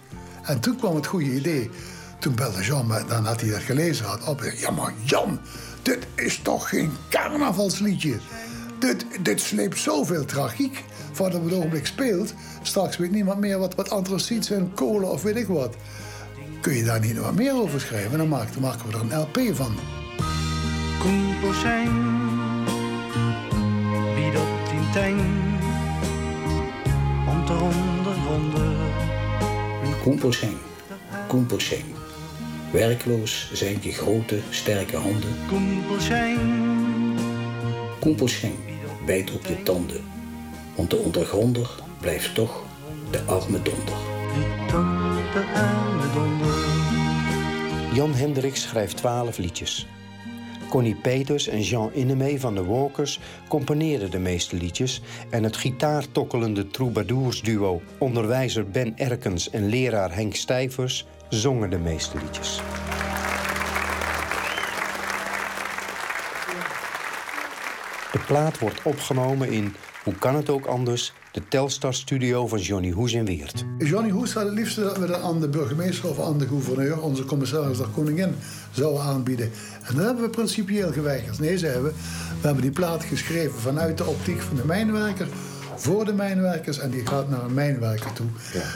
En 0.43 0.61
toen 0.61 0.77
kwam 0.77 0.95
het 0.95 1.07
goede 1.07 1.35
idee. 1.35 1.71
Toen 2.19 2.35
belde 2.35 2.63
Jean 2.63 2.87
me, 2.87 3.05
dan 3.09 3.25
had 3.25 3.41
hij 3.41 3.51
dat 3.51 3.61
gelezen 3.61 4.07
had, 4.07 4.25
op. 4.25 4.43
Ja, 4.57 4.71
maar 4.71 4.93
Jan, 5.05 5.41
dit 5.83 6.07
is 6.15 6.41
toch 6.43 6.69
geen 6.69 6.93
carnavalsliedje? 7.11 8.17
Dit, 8.79 9.07
dit 9.21 9.41
sleept 9.41 9.79
zoveel 9.79 10.25
tragiek. 10.25 10.85
Het 11.17 11.35
op 11.35 11.45
het 11.45 11.53
ogenblik 11.53 11.87
speelt, 11.87 12.35
straks 12.63 12.97
weet 12.97 13.11
niemand 13.11 13.39
meer 13.39 13.59
wat, 13.59 13.75
wat 13.75 13.91
antraciet 13.91 14.51
en 14.51 14.75
kolen 14.75 15.11
of 15.11 15.23
weet 15.23 15.37
ik 15.37 15.47
wat. 15.47 15.75
Kun 16.61 16.75
je 16.75 16.85
daar 16.85 17.01
niet 17.01 17.19
wat 17.19 17.35
meer 17.35 17.55
over 17.55 17.81
schrijven? 17.81 18.19
Dan 18.19 18.29
maken, 18.29 18.53
dan 18.53 18.63
maken 18.63 18.87
we 18.89 18.97
er 18.97 19.01
een 19.01 19.21
LP 19.21 19.57
van. 19.57 19.75
Dat 24.33 24.71
in 24.73 24.93
teng. 24.93 25.21
Om 27.29 27.45
te 27.45 27.53
ondergronden. 27.53 28.77
Koempelscheng, 30.03 30.57
Koempelscheng. 31.29 31.85
Werkloos 32.73 33.51
zijn 33.53 33.79
je 33.81 33.93
grote, 33.93 34.39
sterke 34.51 34.97
handen. 34.97 35.35
Kumpel 35.49 36.01
schenk, 38.15 38.19
Koempelscheng 38.19 38.55
bijt 39.07 39.35
op 39.35 39.47
je 39.47 39.63
tanden. 39.63 40.05
Want 40.75 40.91
de 40.91 40.97
ondergronder 40.97 41.71
blijft 42.01 42.35
toch 42.35 42.65
de 43.11 43.21
arme 43.21 43.63
donder. 43.63 43.95
Jan 47.95 48.15
Hendricks 48.15 48.63
schrijft 48.63 48.97
twaalf 48.97 49.39
liedjes. 49.39 49.87
Connie 50.69 50.95
Peters 50.95 51.49
en 51.49 51.61
Jean 51.63 51.93
Innemee 51.93 52.41
van 52.41 52.55
de 52.55 52.65
Walkers 52.65 53.21
componeerden 53.49 54.11
de 54.11 54.19
meeste 54.19 54.57
liedjes... 54.57 55.01
en 55.31 55.43
het 55.43 55.57
gitaartokkelende 55.57 56.67
troubadoursduo 56.67 57.83
onderwijzer 57.99 58.71
Ben 58.71 58.99
Erkens 58.99 59.51
en 59.51 59.69
leraar 59.69 60.15
Henk 60.15 60.35
Stijvers 60.35 61.07
zongen 61.29 61.71
de 61.71 61.79
meeste 61.79 62.19
liedjes. 62.19 62.61
De 68.17 68.23
plaat 68.27 68.59
wordt 68.59 68.83
opgenomen 68.83 69.51
in, 69.51 69.75
hoe 70.05 70.15
kan 70.15 70.35
het 70.35 70.51
ook 70.51 70.67
anders, 70.67 71.13
de 71.33 71.43
Telstar 71.49 71.95
Studio 71.95 72.47
van 72.47 72.59
Johnny 72.59 72.91
Hoes 72.91 73.13
in 73.13 73.25
Weert. 73.25 73.65
Johnny 73.79 74.11
Hoes 74.11 74.33
had 74.33 74.45
het 74.45 74.53
liefst 74.53 74.77
dat 74.77 74.99
we 74.99 75.07
dat 75.07 75.23
aan 75.23 75.41
de 75.41 75.49
burgemeester 75.49 76.09
of 76.09 76.21
aan 76.21 76.39
de 76.39 76.47
gouverneur, 76.47 77.01
onze 77.01 77.25
commissaris 77.25 77.79
der 77.79 77.87
koningin, 77.87 78.35
zouden 78.71 79.03
aanbieden. 79.03 79.51
En 79.83 79.95
dat 79.95 80.05
hebben 80.05 80.25
we 80.25 80.31
principieel 80.31 80.93
geweigerd. 80.93 81.39
Nee, 81.39 81.59
zeiden 81.59 81.83
we, 81.83 81.93
we 82.41 82.47
hebben 82.47 82.63
die 82.63 82.73
plaat 82.73 83.05
geschreven 83.05 83.61
vanuit 83.61 83.99
de 83.99 84.05
optiek 84.05 84.41
van 84.41 84.57
de 84.57 84.65
mijnwerker 84.65 85.29
voor 85.77 86.05
de 86.05 86.13
mijnwerkers 86.13 86.79
en 86.79 86.91
die 86.91 87.07
gaat 87.07 87.29
naar 87.29 87.45
een 87.45 87.55
mijnwerker 87.55 88.13
toe. 88.13 88.27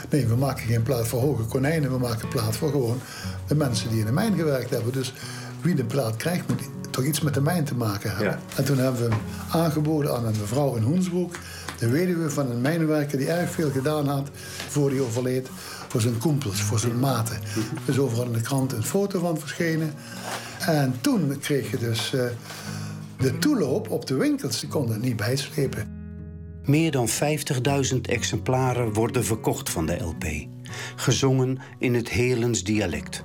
Nee, 0.09 0.27
we 0.27 0.35
maken 0.35 0.63
geen 0.63 0.83
plaat 0.83 1.07
voor 1.07 1.21
hoge 1.21 1.43
konijnen, 1.43 1.91
we 1.91 1.97
maken 1.97 2.27
plaat 2.27 2.55
voor 2.55 2.69
gewoon 2.69 2.99
de 3.47 3.55
mensen 3.55 3.89
die 3.89 3.99
in 3.99 4.05
de 4.05 4.11
mijn 4.11 4.35
gewerkt 4.35 4.69
hebben. 4.69 4.93
Dus 4.93 5.13
wie 5.61 5.75
de 5.75 5.85
plaat 5.85 6.15
krijgt, 6.15 6.47
moet 6.47 6.61
toch 6.91 7.03
iets 7.03 7.21
met 7.21 7.33
de 7.33 7.41
mijn 7.41 7.63
te 7.63 7.75
maken 7.75 8.15
hebben. 8.15 8.39
En 8.55 8.65
toen 8.65 8.77
hebben 8.77 9.01
we 9.01 9.09
hem 9.09 9.21
aangeboden 9.49 10.15
aan 10.15 10.25
een 10.25 10.35
mevrouw 10.39 10.75
in 10.75 10.83
Hoensbroek, 10.83 11.35
de 11.79 11.89
weduwe 11.89 12.29
van 12.29 12.51
een 12.51 12.61
mijnwerker 12.61 13.17
die 13.17 13.31
erg 13.31 13.51
veel 13.51 13.71
gedaan 13.71 14.07
had 14.07 14.29
voor 14.67 14.89
hij 14.89 14.99
overleed 14.99 15.49
voor 15.91 16.01
zijn 16.01 16.17
kumpels, 16.17 16.61
voor 16.61 16.79
zijn 16.79 16.99
maten. 16.99 17.35
Er 17.35 17.89
is 17.89 17.99
overal 17.99 18.25
in 18.25 18.33
de 18.33 18.41
krant 18.41 18.71
een 18.71 18.83
foto 18.83 19.19
van 19.19 19.39
verschenen. 19.39 19.93
En 20.59 20.93
toen 21.01 21.39
kreeg 21.39 21.71
je 21.71 21.77
dus 21.77 22.13
uh, 22.13 22.23
de 23.17 23.37
toeloop 23.37 23.89
op 23.89 24.05
de 24.05 24.15
winkels. 24.15 24.59
Die 24.59 24.69
konden 24.69 24.93
het 24.93 25.03
niet 25.03 25.15
bijslepen. 25.15 25.99
Meer 26.65 26.91
dan 26.91 27.09
50.000 27.09 28.01
exemplaren 28.01 28.93
worden 28.93 29.25
verkocht 29.25 29.69
van 29.69 29.85
de 29.85 29.97
LP. 29.97 30.25
Gezongen 30.95 31.59
in 31.79 31.93
het 31.93 32.09
Helens 32.09 32.63
dialect. 32.63 33.23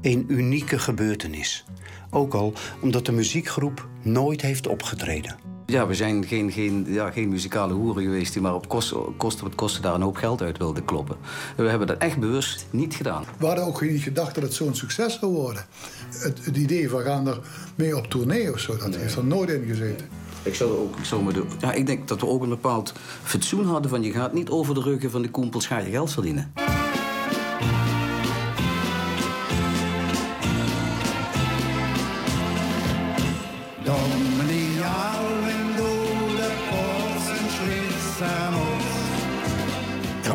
Een 0.00 0.24
unieke 0.28 0.78
gebeurtenis. 0.78 1.64
Ook 2.14 2.34
al 2.34 2.52
omdat 2.80 3.06
de 3.06 3.12
muziekgroep 3.12 3.88
nooit 4.02 4.42
heeft 4.42 4.66
opgetreden. 4.66 5.36
Ja, 5.66 5.86
we 5.86 5.94
zijn 5.94 6.26
geen, 6.26 6.52
geen, 6.52 6.86
ja, 6.88 7.10
geen 7.10 7.28
muzikale 7.28 7.72
hoeren 7.72 8.02
geweest 8.02 8.32
die 8.32 8.42
maar 8.42 8.54
op 8.54 8.68
kosten, 8.68 9.16
kosten 9.16 9.44
wat 9.44 9.54
kosten 9.54 9.82
daar 9.82 9.94
een 9.94 10.02
hoop 10.02 10.16
geld 10.16 10.42
uit 10.42 10.58
wilden 10.58 10.84
kloppen. 10.84 11.16
We 11.56 11.68
hebben 11.68 11.86
dat 11.86 11.98
echt 11.98 12.18
bewust 12.18 12.66
niet 12.70 12.94
gedaan. 12.94 13.24
We 13.38 13.46
hadden 13.46 13.64
ook 13.64 13.82
niet 13.82 14.02
gedacht 14.02 14.34
dat 14.34 14.44
het 14.44 14.54
zo'n 14.54 14.74
succes 14.74 15.18
zou 15.18 15.32
worden. 15.32 15.64
Het, 16.10 16.44
het, 16.44 16.56
idee 16.56 16.88
van 16.88 17.02
gaan 17.02 17.26
er 17.26 17.38
mee 17.74 17.96
op 17.96 18.06
tournee 18.06 18.52
of 18.52 18.58
zo, 18.58 18.76
dat 18.76 18.96
heeft 18.96 19.16
er 19.16 19.24
nooit 19.24 19.50
in 19.50 19.64
gezeten. 19.66 20.08
Ik 20.42 20.54
zou 20.54 20.70
ook, 20.70 20.96
ik 20.96 21.04
zou 21.04 21.22
me 21.22 21.32
de, 21.32 21.44
ja, 21.60 21.72
ik 21.72 21.86
denk 21.86 22.08
dat 22.08 22.20
we 22.20 22.26
ook 22.26 22.42
een 22.42 22.48
bepaald 22.48 22.92
fatsoen 23.22 23.66
hadden 23.66 23.90
van 23.90 24.02
je 24.02 24.12
gaat 24.12 24.32
niet 24.32 24.50
over 24.50 24.74
de 24.74 24.80
ruggen 24.80 25.10
van 25.10 25.22
de 25.22 25.30
koempels 25.30 25.66
ga 25.66 25.78
je 25.78 25.90
geld 25.90 26.12
verdienen. 26.12 26.52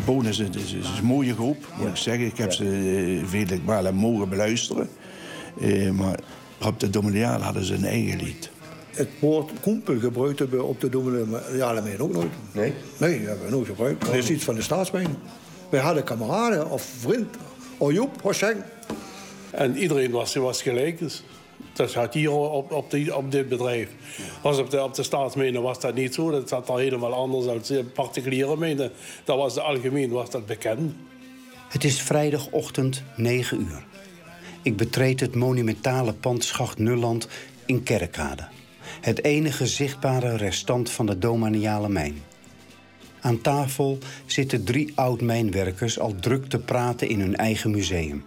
Carbon 0.08 0.28
is 0.28 0.38
een, 0.38 0.54
is, 0.54 0.74
is 0.74 0.98
een 0.98 1.06
mooie 1.06 1.34
groep, 1.34 1.66
moet 1.78 1.88
ik 1.88 1.96
zeggen. 1.96 2.26
Ik 2.26 2.38
heb 2.38 2.52
ze 2.52 2.64
uh, 2.64 3.26
vele 3.26 3.60
malen 3.66 3.96
mogen 3.96 4.30
beluisteren. 4.30 4.90
Uh, 5.60 5.92
maar 5.92 6.20
op 6.66 6.80
de 6.80 6.90
Dominiaal 6.90 7.42
hadden 7.42 7.64
ze 7.64 7.74
een 7.74 7.86
eigen 7.86 8.18
lied. 8.18 8.50
Het 8.96 9.10
woord 9.20 9.52
koempel 9.62 10.00
gebruikten 10.00 10.50
we 10.50 10.64
op 10.64 10.82
de 10.82 10.90
Dominiaal 10.90 11.78
ook 11.98 12.14
nooit. 12.14 12.32
Nee? 12.52 12.74
Nee, 12.98 13.20
dat 13.20 13.28
hebben 13.28 13.46
we 13.46 13.52
nooit 13.52 13.68
gebruikt. 13.68 14.06
Dat 14.06 14.14
is 14.14 14.30
iets 14.30 14.44
van 14.44 14.56
de 14.56 14.62
staatsmijn. 14.62 15.16
Wij 15.70 15.80
hadden 15.80 16.04
kameraden 16.04 16.70
of 16.70 16.82
vriend, 17.00 17.36
of 17.78 17.92
Joep. 17.92 18.36
En 19.52 19.78
iedereen 19.78 20.12
was, 20.12 20.36
was 20.36 20.62
gelijk. 20.62 21.00
Dus. 21.00 21.24
Dat 21.78 21.94
had 21.94 22.14
hier 22.14 22.32
op, 22.32 22.72
op, 22.72 22.92
die, 22.92 23.16
op 23.16 23.32
dit 23.32 23.50
bedrijf. 23.50 23.90
Was 24.42 24.58
op 24.58 24.70
de, 24.70 24.84
op 24.84 24.94
de 24.94 25.04
staatsmijnen 25.04 25.62
was 25.62 25.80
dat 25.80 25.96
niet 25.96 26.14
zo. 26.14 26.32
Dat 26.32 26.50
zat 26.50 26.70
er 26.70 26.78
helemaal 26.78 27.14
anders 27.14 27.46
als 27.46 27.68
de 27.68 27.84
particuliere 27.84 28.58
mijnen. 28.58 28.92
Dat 29.24 29.38
was 29.38 29.54
de 29.54 29.62
algemeen 29.62 30.10
was 30.10 30.30
dat 30.30 30.46
bekend. 30.46 30.96
Het 31.70 31.84
is 31.84 32.02
vrijdagochtend 32.02 33.04
9 33.16 33.62
uur. 33.62 33.86
Ik 34.62 34.78
betreed 34.78 35.20
het 35.20 35.36
monumentale 35.36 36.14
pand 36.14 36.44
Schacht 36.44 36.78
Nulland 36.78 37.28
in 37.66 37.84
Kerkrade. 37.84 38.48
Het 39.02 39.24
enige 39.24 39.68
zichtbare 39.68 40.38
restant 40.38 40.90
van 40.90 41.06
de 41.06 41.18
domaniale 41.18 41.90
mijn. 41.90 42.22
Aan 43.22 43.42
tafel 43.42 43.98
zitten 44.26 44.64
drie 44.64 44.92
oud-mijnwerkers 44.96 46.00
al 46.00 46.16
druk 46.20 46.46
te 46.46 46.60
praten 46.60 47.10
in 47.10 47.20
hun 47.20 47.36
eigen 47.36 47.72
museum. 47.72 48.26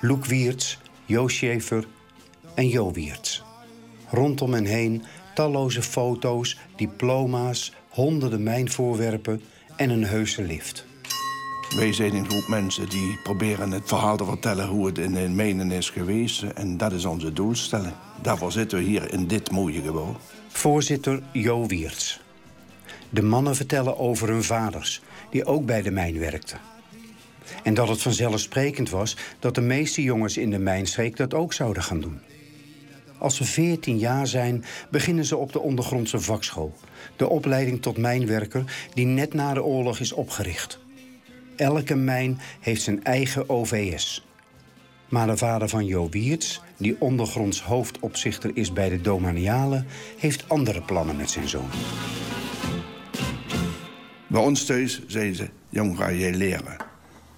Loek 0.00 0.24
Wiertz, 0.24 0.76
Joost 1.04 1.36
Schaefer 1.36 1.84
en 2.56 2.68
Jo 2.68 2.92
Wiertz. 2.92 3.42
Rondom 4.10 4.52
hen 4.52 4.64
heen 4.64 5.02
talloze 5.34 5.82
foto's, 5.82 6.58
diploma's, 6.76 7.72
honderden 7.88 8.42
mijnvoorwerpen 8.42 9.42
en 9.76 9.90
een 9.90 10.04
heuse 10.04 10.42
lift. 10.42 10.84
Wij 11.76 11.92
zijn 11.92 12.14
een 12.14 12.28
groep 12.28 12.48
mensen 12.48 12.88
die 12.88 13.18
proberen 13.22 13.70
het 13.70 13.88
verhaal 13.88 14.16
te 14.16 14.24
vertellen 14.24 14.66
hoe 14.66 14.86
het 14.86 14.98
in 14.98 15.12
de 15.12 15.28
mijnen 15.28 15.70
is 15.70 15.90
geweest. 15.90 16.42
En 16.42 16.76
dat 16.76 16.92
is 16.92 17.04
onze 17.04 17.32
doelstelling. 17.32 17.94
Daarvoor 18.22 18.52
zitten 18.52 18.78
we 18.78 18.84
hier 18.84 19.12
in 19.12 19.26
dit 19.26 19.50
mooie 19.50 19.80
gebouw. 19.80 20.16
Voorzitter 20.48 21.22
Jo 21.32 21.66
Wiertz. 21.66 22.18
De 23.10 23.22
mannen 23.22 23.56
vertellen 23.56 23.98
over 23.98 24.28
hun 24.28 24.44
vaders, 24.44 25.02
die 25.30 25.44
ook 25.44 25.66
bij 25.66 25.82
de 25.82 25.90
mijn 25.90 26.18
werkten. 26.18 26.58
En 27.62 27.74
dat 27.74 27.88
het 27.88 28.02
vanzelfsprekend 28.02 28.90
was 28.90 29.16
dat 29.38 29.54
de 29.54 29.60
meeste 29.60 30.02
jongens 30.02 30.36
in 30.36 30.50
de 30.50 30.58
mijnstreek 30.58 31.16
dat 31.16 31.34
ook 31.34 31.52
zouden 31.52 31.82
gaan 31.82 32.00
doen. 32.00 32.20
Als 33.18 33.36
ze 33.36 33.44
14 33.44 33.98
jaar 33.98 34.26
zijn, 34.26 34.64
beginnen 34.90 35.24
ze 35.24 35.36
op 35.36 35.52
de 35.52 35.60
ondergrondse 35.60 36.20
vakschool. 36.20 36.74
De 37.16 37.28
opleiding 37.28 37.82
tot 37.82 37.96
mijnwerker 37.98 38.88
die 38.94 39.06
net 39.06 39.34
na 39.34 39.54
de 39.54 39.62
oorlog 39.62 39.98
is 39.98 40.12
opgericht. 40.12 40.78
Elke 41.56 41.94
mijn 41.94 42.40
heeft 42.60 42.82
zijn 42.82 43.04
eigen 43.04 43.48
OVS. 43.48 44.26
Maar 45.08 45.26
de 45.26 45.36
vader 45.36 45.68
van 45.68 45.86
Jo 45.86 46.08
Wiertz, 46.08 46.60
die 46.76 46.96
ondergronds 46.98 47.62
hoofdopzichter 47.62 48.50
is 48.54 48.72
bij 48.72 48.88
de 48.88 49.00
Domanialen, 49.00 49.86
heeft 50.18 50.48
andere 50.48 50.82
plannen 50.82 51.16
met 51.16 51.30
zijn 51.30 51.48
zoon. 51.48 51.70
Bij 54.26 54.40
ons 54.40 54.64
thuis 54.64 55.02
zeiden 55.06 55.36
ze, 55.36 55.48
jong 55.68 55.96
ga 55.96 56.08
je 56.08 56.32
leren. 56.32 56.76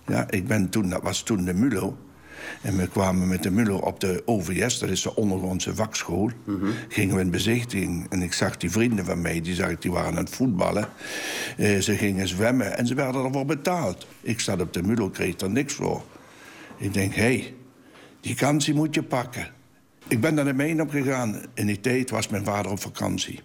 Ja, 0.06 0.30
ik 0.30 0.46
ben 0.46 0.68
toen, 0.68 0.88
dat 0.88 1.02
was 1.02 1.22
toen 1.22 1.44
de 1.44 1.54
MULO. 1.54 1.96
En 2.62 2.76
we 2.76 2.88
kwamen 2.88 3.28
met 3.28 3.42
de 3.42 3.50
Muller 3.50 3.82
op 3.82 4.00
de 4.00 4.22
OVS, 4.24 4.78
dat 4.78 4.88
is 4.88 5.02
de 5.02 5.14
ondergrondse 5.14 5.74
vakschool. 5.74 6.30
Gingen 6.88 7.14
we 7.14 7.20
in 7.20 7.30
bezichtiging 7.30 8.06
en 8.10 8.22
ik 8.22 8.32
zag 8.32 8.56
die 8.56 8.70
vrienden 8.70 9.04
van 9.04 9.20
mij, 9.20 9.40
die, 9.40 9.54
zag, 9.54 9.78
die 9.78 9.92
waren 9.92 10.10
aan 10.10 10.16
het 10.16 10.30
voetballen. 10.30 10.88
Eh, 11.56 11.78
ze 11.78 11.96
gingen 11.96 12.28
zwemmen 12.28 12.78
en 12.78 12.86
ze 12.86 12.94
werden 12.94 13.24
ervoor 13.24 13.44
betaald. 13.44 14.06
Ik 14.20 14.40
zat 14.40 14.60
op 14.60 14.72
de 14.72 14.82
Muller, 14.82 15.10
kreeg 15.10 15.40
er 15.40 15.50
niks 15.50 15.74
voor. 15.74 16.02
Ik 16.76 16.94
denk, 16.94 17.14
hé, 17.14 17.22
hey, 17.22 17.54
die 18.20 18.34
kans 18.34 18.72
moet 18.72 18.94
je 18.94 19.02
pakken. 19.02 19.48
Ik 20.08 20.20
ben 20.20 20.34
naar 20.34 20.44
de 20.44 20.52
mijn 20.52 20.80
opgegaan. 20.80 21.42
In 21.54 21.66
die 21.66 21.80
tijd 21.80 22.10
was 22.10 22.28
mijn 22.28 22.44
vader 22.44 22.70
op 22.70 22.80
vakantie. 22.80 23.40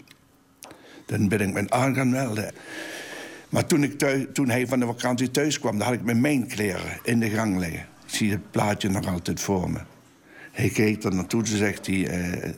Dan 1.05 1.27
ben 1.27 1.41
ik 1.41 1.53
me 1.53 1.69
aan 1.69 1.95
gaan 1.95 2.09
melden. 2.09 2.53
Maar 3.49 3.65
toen, 3.65 3.83
ik 3.83 3.97
thuis, 3.97 4.25
toen 4.33 4.49
hij 4.49 4.67
van 4.67 4.79
de 4.79 4.85
vakantie 4.85 5.31
thuis 5.31 5.59
kwam, 5.59 5.77
dan 5.77 5.87
had 5.87 5.95
ik 5.95 6.03
mijn 6.03 6.21
mijnkleren 6.21 6.99
in 7.03 7.19
de 7.19 7.29
gang 7.29 7.57
liggen. 7.59 7.85
Zie 8.13 8.31
het 8.31 8.51
plaatje 8.51 8.89
nog 8.89 9.07
altijd 9.07 9.39
voor 9.39 9.69
me. 9.69 9.79
Hij 10.51 10.69
keek 10.69 11.03
er 11.03 11.15
naartoe, 11.15 11.47
ze 11.47 11.57
zegt 11.57 11.87
hij 11.87 12.07
eh, 12.07 12.51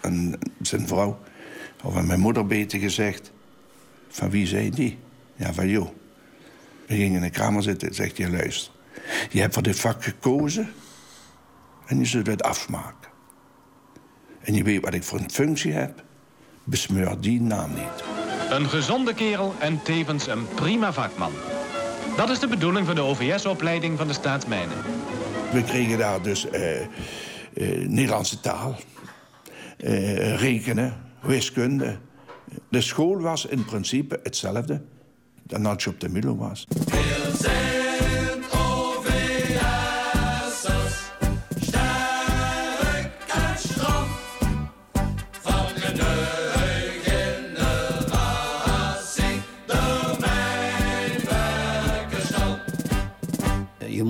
aan 0.00 0.34
zijn 0.62 0.88
vrouw, 0.88 1.18
of 1.82 1.96
aan 1.96 2.06
mijn 2.06 2.20
moeder 2.20 2.46
beter 2.46 2.78
gezegd, 2.78 3.32
van 4.08 4.30
wie 4.30 4.46
zei 4.46 4.70
die? 4.70 4.98
Ja, 5.36 5.52
van 5.52 5.68
jou. 5.68 5.88
We 6.86 6.94
gingen 6.94 7.14
in 7.14 7.20
de 7.20 7.30
kamer 7.30 7.62
zitten, 7.62 7.94
zegt 7.94 8.18
hij, 8.18 8.30
luister. 8.30 8.72
Je 9.30 9.40
hebt 9.40 9.54
voor 9.54 9.62
dit 9.62 9.80
vak 9.80 10.04
gekozen 10.04 10.72
en 11.86 11.98
je 11.98 12.04
zult 12.04 12.26
het 12.26 12.42
afmaken. 12.42 13.10
En 14.40 14.54
je 14.54 14.62
weet 14.62 14.84
wat 14.84 14.94
ik 14.94 15.02
voor 15.02 15.18
een 15.18 15.30
functie 15.30 15.72
heb, 15.72 16.04
besmeur 16.64 17.20
die 17.20 17.40
naam 17.40 17.74
niet. 17.74 18.04
Een 18.50 18.68
gezonde 18.68 19.14
kerel 19.14 19.54
en 19.58 19.82
tevens 19.82 20.26
een 20.26 20.48
prima 20.54 20.92
vakman. 20.92 21.32
Dat 22.16 22.30
is 22.30 22.38
de 22.38 22.46
bedoeling 22.46 22.86
van 22.86 22.94
de 22.94 23.00
OVS-opleiding 23.00 23.98
van 23.98 24.06
de 24.06 24.12
staatsmijnen. 24.12 24.76
We 25.52 25.62
kregen 25.62 25.98
daar 25.98 26.22
dus 26.22 26.46
uh, 26.46 26.86
Nederlandse 27.88 28.40
taal, 28.40 28.76
uh, 29.78 30.38
rekenen, 30.38 30.96
wiskunde. 31.22 31.98
De 32.68 32.80
school 32.80 33.20
was 33.20 33.46
in 33.46 33.64
principe 33.64 34.20
hetzelfde 34.22 34.82
dan 35.42 35.66
als 35.66 35.84
je 35.84 35.90
op 35.90 36.00
de 36.00 36.08
Milo 36.08 36.36
was. 36.36 36.66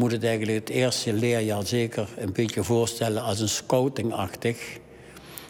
Moet 0.05 0.13
het 0.13 0.25
eigenlijk 0.25 0.59
het 0.59 0.69
eerste 0.69 1.13
leerjaar 1.13 1.67
zeker 1.67 2.09
een 2.17 2.33
beetje 2.33 2.65
voorstellen 2.65 3.23
als 3.23 3.41
een 3.41 3.49
scoutingachtig. 3.49 4.79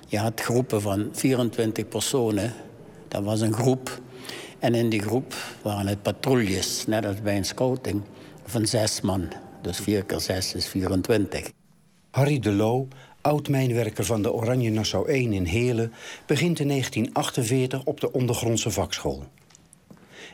Je 0.09 0.19
had 0.19 0.41
groepen 0.41 0.81
van 0.81 1.09
24 1.13 1.89
personen. 1.89 2.53
Dat 3.09 3.23
was 3.23 3.41
een 3.41 3.53
groep. 3.53 4.01
En 4.59 4.75
in 4.75 4.89
die 4.89 5.03
groep 5.03 5.35
waren 5.63 5.87
het 5.87 6.03
patrouilles, 6.03 6.87
net 6.87 7.07
als 7.07 7.23
bij 7.23 7.37
een 7.37 7.45
scouting, 7.45 8.03
van 8.45 8.67
zes 8.67 9.01
man. 9.01 9.29
Dus 9.63 9.79
4 9.79 10.05
keer 10.05 10.21
6 10.21 10.55
is 10.55 10.67
24. 10.67 11.51
Harry 12.11 12.39
de 12.39 12.53
Loo, 12.53 12.89
oud-mijnwerker 13.21 14.05
van 14.05 14.23
de 14.23 14.33
Oranje 14.33 14.71
Nassau 14.71 15.09
1 15.09 15.33
in 15.33 15.45
Heerlen... 15.45 15.93
begint 16.27 16.59
in 16.59 16.69
1948 16.69 17.85
op 17.85 18.01
de 18.01 18.13
ondergrondse 18.13 18.71
vakschool. 18.71 19.25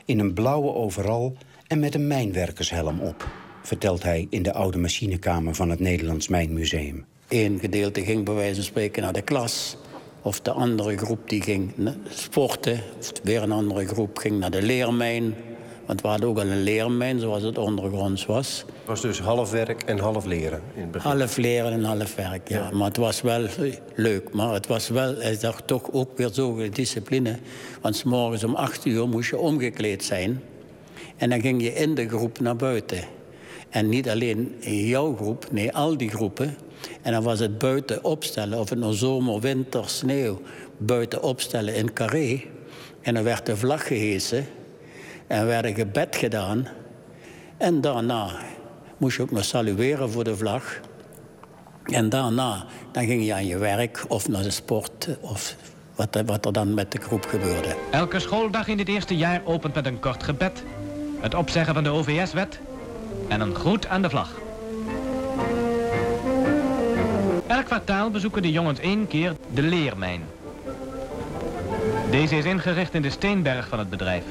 in 0.04 0.18
een 0.18 0.34
blauwe 0.34 0.74
overal 0.74 1.36
en 1.66 1.78
met 1.78 1.94
een 1.94 2.06
mijnwerkershelm 2.06 3.00
op, 3.00 3.28
vertelt 3.62 4.02
hij 4.02 4.26
in 4.30 4.42
de 4.42 4.52
oude 4.52 4.78
machinekamer 4.78 5.54
van 5.54 5.70
het 5.70 5.80
Nederlands 5.80 6.28
Mijnmuseum. 6.28 7.04
Eén 7.28 7.58
gedeelte 7.58 8.04
ging 8.04 8.24
bij 8.24 8.34
wijze 8.34 8.54
van 8.54 8.64
spreken 8.64 9.02
naar 9.02 9.12
de 9.12 9.22
klas. 9.22 9.76
Of 10.22 10.40
de 10.40 10.50
andere 10.50 10.96
groep 10.96 11.28
die 11.28 11.42
ging 11.42 11.72
sporten. 12.08 12.80
Of 12.98 13.12
weer 13.22 13.42
een 13.42 13.52
andere 13.52 13.86
groep 13.86 14.18
ging 14.18 14.38
naar 14.38 14.50
de 14.50 14.62
leermijn. 14.62 15.34
Want 15.86 16.02
we 16.02 16.08
hadden 16.08 16.28
ook 16.28 16.38
al 16.38 16.46
een 16.46 16.62
leermijn, 16.62 17.20
zoals 17.20 17.42
het 17.42 17.58
ondergronds 17.58 18.26
was. 18.26 18.64
Het 18.66 18.86
was 18.86 19.00
dus 19.00 19.20
half 19.20 19.50
werk 19.50 19.82
en 19.82 19.98
half 19.98 20.24
leren 20.24 20.62
in 20.74 20.80
het 20.80 20.90
begin. 20.90 21.10
Half 21.10 21.36
leren 21.36 21.72
en 21.72 21.84
half 21.84 22.14
werk, 22.14 22.48
ja. 22.48 22.70
Maar 22.72 22.86
het 22.86 22.96
was 22.96 23.20
wel 23.20 23.46
leuk. 23.94 24.32
Maar 24.32 24.52
het 24.52 24.66
was 24.66 24.88
wel, 24.88 25.16
hij 25.16 25.38
dacht 25.40 25.66
toch 25.66 25.92
ook 25.92 26.16
weer 26.16 26.28
zo'n 26.32 26.70
discipline. 26.72 27.38
Want 27.80 27.96
s 27.96 28.02
morgens 28.02 28.44
om 28.44 28.54
acht 28.54 28.84
uur 28.84 29.08
moest 29.08 29.30
je 29.30 29.38
omgekleed 29.38 30.04
zijn. 30.04 30.42
En 31.16 31.30
dan 31.30 31.40
ging 31.40 31.62
je 31.62 31.74
in 31.74 31.94
de 31.94 32.08
groep 32.08 32.40
naar 32.40 32.56
buiten. 32.56 33.04
En 33.70 33.88
niet 33.88 34.08
alleen 34.08 34.56
jouw 34.60 35.16
groep, 35.16 35.46
nee, 35.50 35.72
al 35.72 35.96
die 35.96 36.10
groepen. 36.10 36.56
En 37.02 37.12
dan 37.12 37.22
was 37.22 37.38
het 37.38 37.58
buiten 37.58 38.04
opstellen, 38.04 38.58
of 38.58 38.68
het 38.68 38.78
nou 38.78 38.94
zomer, 38.94 39.40
winter, 39.40 39.88
sneeuw, 39.88 40.40
buiten 40.78 41.22
opstellen 41.22 41.74
in 41.74 41.92
carré. 41.92 42.42
En 43.00 43.14
dan 43.14 43.22
werd 43.22 43.46
de 43.46 43.56
vlag 43.56 43.86
gehesen 43.86 44.46
en 45.26 45.46
werd 45.46 45.64
een 45.64 45.74
gebed 45.74 46.16
gedaan. 46.16 46.66
En 47.56 47.80
daarna 47.80 48.30
moest 48.96 49.16
je 49.16 49.22
ook 49.22 49.30
nog 49.30 49.44
salueren 49.44 50.10
voor 50.10 50.24
de 50.24 50.36
vlag. 50.36 50.80
En 51.84 52.08
daarna 52.08 52.66
dan 52.92 53.04
ging 53.04 53.24
je 53.24 53.34
aan 53.34 53.46
je 53.46 53.58
werk 53.58 54.04
of 54.08 54.28
naar 54.28 54.42
de 54.42 54.50
sport 54.50 55.08
of 55.20 55.56
wat, 55.94 56.22
wat 56.26 56.46
er 56.46 56.52
dan 56.52 56.74
met 56.74 56.92
de 56.92 57.00
groep 57.00 57.26
gebeurde. 57.26 57.76
Elke 57.90 58.18
schooldag 58.18 58.68
in 58.68 58.76
dit 58.76 58.88
eerste 58.88 59.16
jaar 59.16 59.42
opent 59.44 59.74
met 59.74 59.86
een 59.86 60.00
kort 60.00 60.22
gebed, 60.22 60.62
het 61.20 61.34
opzeggen 61.34 61.74
van 61.74 61.82
de 61.84 61.90
OVS-wet 61.90 62.60
en 63.28 63.40
een 63.40 63.54
groet 63.54 63.86
aan 63.86 64.02
de 64.02 64.10
vlag. 64.10 64.30
Elk 67.46 67.64
kwartaal 67.64 68.10
bezoeken 68.10 68.42
de 68.42 68.50
jongens 68.50 68.78
één 68.78 69.06
keer 69.06 69.32
de 69.54 69.62
leermijn. 69.62 70.22
Deze 72.10 72.36
is 72.36 72.44
ingericht 72.44 72.94
in 72.94 73.02
de 73.02 73.10
steenberg 73.10 73.68
van 73.68 73.78
het 73.78 73.90
bedrijf. 73.90 74.24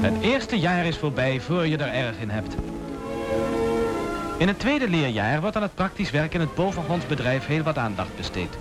Het 0.00 0.14
eerste 0.20 0.58
jaar 0.58 0.84
is 0.84 0.98
voorbij 0.98 1.40
voor 1.40 1.66
je 1.66 1.76
er 1.76 1.92
erg 1.92 2.18
in 2.18 2.30
hebt. 2.30 2.54
In 4.38 4.48
het 4.48 4.58
tweede 4.58 4.88
leerjaar 4.88 5.40
wordt 5.40 5.56
aan 5.56 5.62
het 5.62 5.74
praktisch 5.74 6.10
werk 6.10 6.34
in 6.34 6.40
het 6.40 6.54
bovengrondsbedrijf 6.54 7.46
heel 7.46 7.62
wat 7.62 7.78
aandacht 7.78 8.16
besteed. 8.16 8.58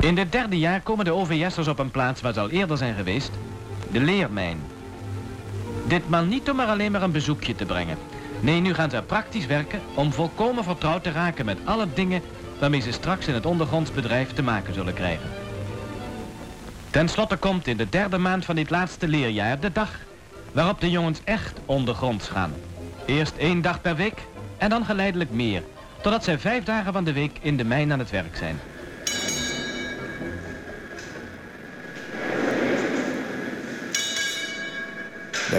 In 0.00 0.14
dit 0.14 0.32
derde 0.32 0.58
jaar 0.58 0.80
komen 0.80 1.04
de 1.04 1.12
OVS'ers 1.12 1.68
op 1.68 1.78
een 1.78 1.90
plaats 1.90 2.20
waar 2.20 2.32
ze 2.32 2.40
al 2.40 2.50
eerder 2.50 2.76
zijn 2.76 2.94
geweest, 2.94 3.30
de 3.90 4.00
leermijn. 4.00 4.73
Ditmaal 5.86 6.24
niet 6.24 6.50
om 6.50 6.60
er 6.60 6.66
alleen 6.66 6.92
maar 6.92 7.02
een 7.02 7.12
bezoekje 7.12 7.54
te 7.54 7.66
brengen. 7.66 7.98
Nee, 8.40 8.60
nu 8.60 8.74
gaan 8.74 8.90
ze 8.90 9.02
praktisch 9.06 9.46
werken 9.46 9.80
om 9.94 10.12
volkomen 10.12 10.64
vertrouwd 10.64 11.02
te 11.02 11.10
raken 11.10 11.44
met 11.44 11.58
alle 11.64 11.86
dingen 11.94 12.22
waarmee 12.58 12.80
ze 12.80 12.92
straks 12.92 13.26
in 13.26 13.34
het 13.34 13.46
ondergrondsbedrijf 13.46 14.32
te 14.32 14.42
maken 14.42 14.74
zullen 14.74 14.94
krijgen. 14.94 15.30
Ten 16.90 17.08
slotte 17.08 17.36
komt 17.36 17.66
in 17.66 17.76
de 17.76 17.88
derde 17.88 18.18
maand 18.18 18.44
van 18.44 18.54
dit 18.54 18.70
laatste 18.70 19.08
leerjaar 19.08 19.60
de 19.60 19.72
dag 19.72 19.90
waarop 20.52 20.80
de 20.80 20.90
jongens 20.90 21.20
echt 21.24 21.60
ondergronds 21.64 22.28
gaan. 22.28 22.54
Eerst 23.06 23.36
één 23.36 23.62
dag 23.62 23.80
per 23.80 23.96
week 23.96 24.26
en 24.56 24.70
dan 24.70 24.84
geleidelijk 24.84 25.30
meer, 25.30 25.62
totdat 26.02 26.24
zij 26.24 26.38
vijf 26.38 26.64
dagen 26.64 26.92
van 26.92 27.04
de 27.04 27.12
week 27.12 27.38
in 27.40 27.56
de 27.56 27.64
mijn 27.64 27.92
aan 27.92 27.98
het 27.98 28.10
werk 28.10 28.36
zijn. 28.36 28.60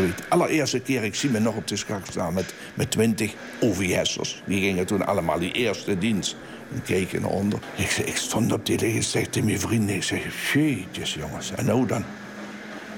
De 0.01 0.13
allereerste 0.29 0.79
keer, 0.79 1.03
ik 1.03 1.15
zie 1.15 1.29
me 1.29 1.39
nog 1.39 1.55
op 1.55 1.67
de 1.67 1.75
schak 1.75 2.05
staan 2.09 2.33
met, 2.33 2.53
met 2.73 2.91
20 2.91 3.33
OVS'ers. 3.59 4.41
Die 4.45 4.59
gingen 4.59 4.85
toen 4.85 5.05
allemaal 5.05 5.39
die 5.39 5.51
eerste 5.51 5.97
dienst. 5.97 6.35
En 6.73 6.81
keken 6.83 7.21
naar 7.21 7.31
onder. 7.31 7.59
Ik, 7.75 7.91
ik 7.91 8.15
stond 8.17 8.51
op 8.51 8.65
die 8.65 8.79
liggen, 8.79 8.99
ik 8.99 9.03
zeg 9.03 9.27
tegen 9.27 9.47
mijn 9.47 9.59
vrienden, 9.59 9.95
ik 9.95 10.03
zeg, 10.03 10.51
jeetjes 10.53 11.13
jongens, 11.13 11.51
en 11.51 11.65
nou 11.65 11.87
dan? 11.87 12.03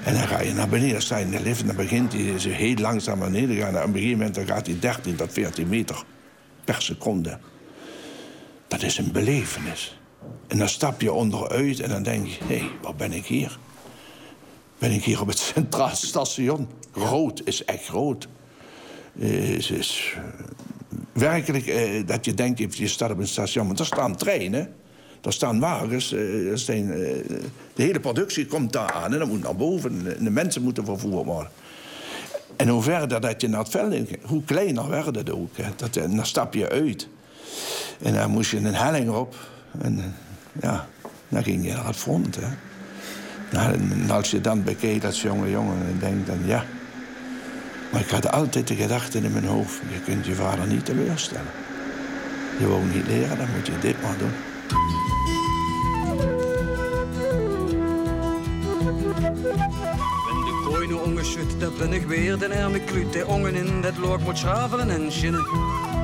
En 0.04 0.14
dan 0.14 0.28
ga 0.28 0.40
je 0.40 0.52
naar 0.52 0.68
beneden, 0.68 1.00
je 1.08 1.20
in 1.20 1.30
de 1.30 1.40
lift 1.40 1.60
en 1.60 1.66
dan 1.66 1.76
begint 1.76 2.12
hij 2.12 2.52
heel 2.52 2.76
langzaam 2.76 3.18
naar 3.18 3.30
beneden 3.30 3.56
gaan. 3.56 3.76
En 3.76 3.82
op 3.82 3.88
een 3.88 3.92
gegeven 3.92 4.16
moment 4.18 4.34
dan 4.34 4.46
gaat 4.46 4.66
hij 4.66 4.76
13 4.80 5.16
tot 5.16 5.32
14 5.32 5.68
meter 5.68 6.04
per 6.64 6.82
seconde. 6.82 7.38
Dat 8.68 8.82
is 8.82 8.98
een 8.98 9.12
belevenis. 9.12 9.98
En 10.46 10.58
dan 10.58 10.68
stap 10.68 11.00
je 11.00 11.12
onderuit 11.12 11.80
en 11.80 11.88
dan 11.88 12.02
denk 12.02 12.26
je, 12.26 12.38
hé, 12.44 12.58
hey, 12.58 12.70
waar 12.82 12.94
ben 12.94 13.12
ik 13.12 13.26
hier? 13.26 13.58
Ben 14.78 14.90
ik 14.92 15.04
hier 15.04 15.20
op 15.20 15.26
het 15.28 15.38
Centraal 15.38 15.96
Station? 15.96 16.68
Rood 16.92 17.40
is 17.44 17.64
echt 17.64 17.88
rood. 17.88 18.28
Eh, 19.20 19.28
Het 19.30 19.70
is 19.70 20.14
eh, 20.16 20.22
werkelijk 21.12 21.66
eh, 21.66 22.06
dat 22.06 22.24
je 22.24 22.34
denkt, 22.34 22.76
je- 22.76 22.88
staat 22.88 23.10
op 23.10 23.18
een 23.18 23.26
station. 23.28 23.66
Want 23.66 23.78
er 23.78 23.86
staan 23.86 24.16
treinen, 24.16 24.72
er 25.22 25.32
staan 25.32 25.60
wagens. 25.60 26.08
de 26.08 27.40
hele 27.74 28.00
productie 28.00 28.46
komt 28.46 28.72
daar 28.72 28.92
aan 28.92 29.12
en 29.12 29.18
dat 29.18 29.28
moet 29.28 29.42
naar 29.42 29.56
boven. 29.56 30.16
En 30.18 30.24
de 30.24 30.30
mensen 30.30 30.62
moeten 30.62 30.84
vervoerd 30.84 31.24
worden. 31.26 31.50
En 32.56 32.68
hoe 32.68 32.82
verder 32.82 33.20
dat 33.20 33.40
je 33.40 33.48
naar 33.48 33.60
het 33.60 33.68
veld 33.68 33.92
in, 33.92 34.08
hoe 34.22 34.44
kleiner 34.44 34.88
werd 34.88 35.14
het 35.16 35.30
ook. 35.30 35.50
Dat, 35.76 35.96
en 35.96 36.16
dan 36.16 36.26
stap 36.26 36.54
je 36.54 36.68
uit. 36.68 37.08
En 38.02 38.14
dan 38.14 38.30
moest 38.30 38.50
je 38.50 38.56
een 38.56 38.74
helling 38.74 39.10
op. 39.10 39.34
En 39.80 40.14
ja, 40.62 40.88
dan 41.28 41.42
ging 41.42 41.64
je 41.66 41.72
naar 41.72 41.86
het 41.86 41.96
front. 41.96 42.36
Hè. 42.36 42.46
Nou, 43.50 43.72
en 43.72 44.10
als 44.10 44.30
je 44.30 44.40
dan 44.40 44.62
bekeek 44.62 45.04
als 45.04 45.22
jonge 45.22 45.50
jongen, 45.50 45.78
dan 45.78 45.98
denk 45.98 46.26
je 46.26 46.32
dan 46.32 46.46
ja. 46.46 46.64
Maar 47.90 48.00
ik 48.00 48.10
had 48.10 48.32
altijd 48.32 48.68
de 48.68 48.74
gedachte 48.74 49.18
in 49.18 49.32
mijn 49.32 49.44
hoofd: 49.44 49.80
je 49.92 50.00
kunt 50.00 50.26
je 50.26 50.34
vader 50.34 50.66
niet 50.66 50.84
teleurstellen. 50.84 51.50
Je 52.58 52.66
wou 52.66 52.84
niet 52.84 53.06
leren, 53.06 53.38
dan 53.38 53.46
moet 53.56 53.66
je 53.66 53.78
dit 53.80 54.02
maar 54.02 54.18
doen. 54.18 54.32
Nu 60.88 60.94
ongeschud, 60.94 61.60
dat 61.60 61.78
ben 61.78 61.92
ik 61.92 62.06
weer 62.06 62.38
de 62.38 62.62
arme 62.62 62.80
kluut. 62.80 63.12
De 63.12 63.26
ongen 63.26 63.54
in 63.54 63.82
dat 63.82 63.96
look 63.96 64.20
moet 64.20 64.38
schavelen 64.38 64.90
en 64.90 65.12
schinnen. 65.12 65.46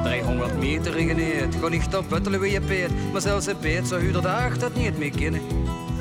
300 0.02 0.58
meter 0.58 0.92
geneerd, 0.92 1.54
gewoon 1.54 1.70
niet 1.70 1.94
op 1.96 2.08
buttelen 2.08 2.40
wie 2.40 2.52
je 2.52 2.60
peet. 2.60 2.90
Maar 3.12 3.20
zelfs 3.20 3.46
een 3.46 3.58
peet 3.58 3.88
zou 3.88 4.02
u 4.02 4.12
dat 4.12 4.22
dag 4.22 4.58
dat 4.58 4.74
niet 4.74 4.98
meer 4.98 5.10
kennen. 5.10 5.40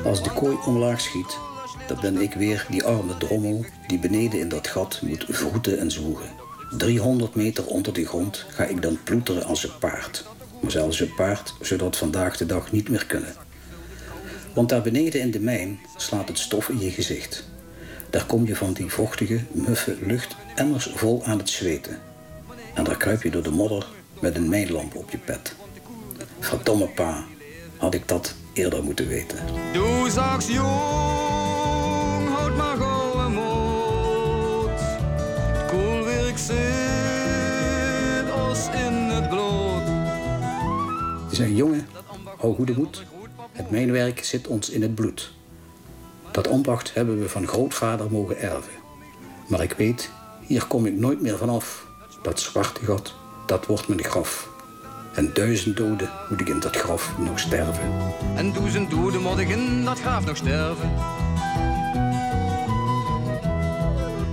Als 0.04 0.22
de 0.22 0.30
kooi 0.30 0.56
omlaag 0.66 1.00
schiet, 1.00 1.38
dan 1.86 1.98
ben 2.00 2.20
ik 2.20 2.34
weer 2.34 2.66
die 2.70 2.84
arme 2.84 3.16
drommel 3.16 3.64
die 3.86 3.98
beneden 3.98 4.40
in 4.40 4.48
dat 4.48 4.66
gat 4.66 5.00
moet 5.02 5.24
vroeten 5.28 5.78
en 5.78 5.90
zwoegen. 5.90 6.30
300 6.78 7.34
meter 7.34 7.66
onder 7.66 7.92
de 7.92 8.06
grond 8.06 8.46
ga 8.48 8.64
ik 8.64 8.82
dan 8.82 8.98
ploeteren 9.04 9.44
als 9.44 9.64
een 9.64 9.78
paard. 9.78 10.24
Maar 10.60 10.70
zelfs 10.70 11.00
een 11.00 11.14
paard 11.14 11.54
zou 11.60 11.80
dat 11.80 11.96
vandaag 11.96 12.36
de 12.36 12.46
dag 12.46 12.72
niet 12.72 12.88
meer 12.88 13.06
kunnen. 13.06 13.34
Want 14.54 14.68
daar 14.68 14.82
beneden 14.82 15.20
in 15.20 15.30
de 15.30 15.40
mijn 15.40 15.78
slaat 15.96 16.28
het 16.28 16.38
stof 16.38 16.68
in 16.68 16.80
je 16.80 16.90
gezicht. 16.90 17.44
Daar 18.10 18.26
kom 18.26 18.46
je 18.46 18.56
van 18.56 18.72
die 18.72 18.90
vochtige, 18.90 19.40
muffe 19.52 19.96
lucht 20.00 20.36
emmers 20.54 20.90
vol 20.94 21.24
aan 21.24 21.38
het 21.38 21.48
zweten. 21.48 21.98
En 22.74 22.84
daar 22.84 22.96
kruip 22.96 23.22
je 23.22 23.30
door 23.30 23.42
de 23.42 23.50
modder 23.50 23.86
met 24.20 24.36
een 24.36 24.48
mijnlamp 24.48 24.94
op 24.94 25.10
je 25.10 25.18
pet. 25.18 25.54
Verdomme 26.38 26.86
pa, 26.86 27.24
had 27.76 27.94
ik 27.94 28.08
dat 28.08 28.34
eerder 28.54 28.84
moeten 28.84 29.08
weten. 29.08 29.38
Du 29.72 30.10
sagst 30.10 30.48
jong, 30.48 32.28
houd 32.28 32.56
maar 32.56 32.76
gauw 32.76 33.28
moed. 33.28 34.80
Koel 35.68 36.04
werk 36.04 36.38
zit 36.38 38.32
ons 38.48 38.68
in 38.68 38.92
het 38.92 39.28
bloed. 39.28 39.86
Die 41.28 41.36
zei, 41.36 41.54
jongen, 41.54 41.88
hou 42.38 42.54
goede 42.54 42.74
moed. 42.76 43.04
Het 43.52 43.70
mijnwerk 43.70 44.24
zit 44.24 44.46
ons 44.46 44.70
in 44.70 44.82
het 44.82 44.94
bloed. 44.94 45.32
Dat 46.30 46.48
ambacht 46.48 46.94
hebben 46.94 47.20
we 47.20 47.28
van 47.28 47.46
grootvader 47.46 48.10
mogen 48.10 48.38
erven. 48.40 48.72
Maar 49.46 49.62
ik 49.62 49.72
weet, 49.72 50.10
hier 50.46 50.66
kom 50.66 50.86
ik 50.86 50.94
nooit 50.94 51.20
meer 51.20 51.38
vanaf. 51.38 51.86
Dat 52.22 52.40
zwarte 52.40 52.84
gat, 52.84 53.14
dat 53.46 53.66
wordt 53.66 53.88
mijn 53.88 54.04
graf. 54.04 54.53
En 55.14 55.30
duizend 55.32 55.76
doden 55.76 56.10
moet 56.28 56.40
ik 56.40 56.48
in 56.48 56.60
dat 56.60 56.76
graf 56.76 57.18
nog 57.18 57.38
sterven. 57.38 57.82
En 58.36 58.52
duizend 58.52 58.90
doden 58.90 59.22
moet 59.22 59.38
ik 59.38 59.48
in 59.48 59.84
dat 59.84 60.00
graaf 60.00 60.26
nog 60.26 60.36
sterven. 60.36 60.90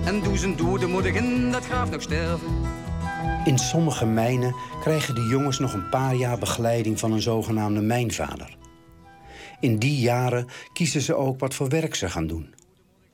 En 0.04 0.22
duizend 0.22 0.58
doden 0.58 0.90
moet 0.90 1.04
ik 1.04 1.14
in 1.14 1.50
dat 1.50 1.64
graaf 1.64 1.90
nog 1.90 2.02
sterven. 2.02 2.48
In 3.44 3.58
sommige 3.58 4.06
mijnen 4.06 4.54
krijgen 4.80 5.14
de 5.14 5.26
jongens 5.26 5.58
nog 5.58 5.72
een 5.72 5.88
paar 5.88 6.14
jaar 6.14 6.38
begeleiding 6.38 6.98
van 6.98 7.12
een 7.12 7.22
zogenaamde 7.22 7.80
mijnvader. 7.80 8.56
In 9.60 9.78
die 9.78 10.00
jaren 10.00 10.46
kiezen 10.72 11.00
ze 11.00 11.14
ook 11.14 11.40
wat 11.40 11.54
voor 11.54 11.68
werk 11.68 11.94
ze 11.94 12.08
gaan 12.08 12.26
doen. 12.26 12.54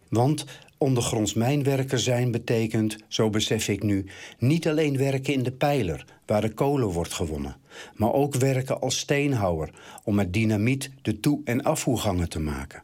Want 0.09 0.44
ondergronds 0.78 1.34
mijnwerker 1.34 1.98
zijn 1.98 2.30
betekent, 2.30 2.96
zo 3.08 3.30
besef 3.30 3.68
ik 3.68 3.82
nu, 3.82 4.06
niet 4.38 4.68
alleen 4.68 4.96
werken 4.96 5.32
in 5.32 5.42
de 5.42 5.52
pijler, 5.52 6.04
waar 6.26 6.40
de 6.40 6.54
kolen 6.54 6.88
wordt 6.88 7.12
gewonnen, 7.12 7.56
maar 7.94 8.12
ook 8.12 8.34
werken 8.34 8.80
als 8.80 8.98
steenhouwer 8.98 9.70
om 10.04 10.14
met 10.14 10.32
dynamiet 10.32 10.90
de 11.02 11.20
toe- 11.20 11.40
en 11.44 11.62
afvoergangen 11.62 12.28
te 12.28 12.40
maken. 12.40 12.82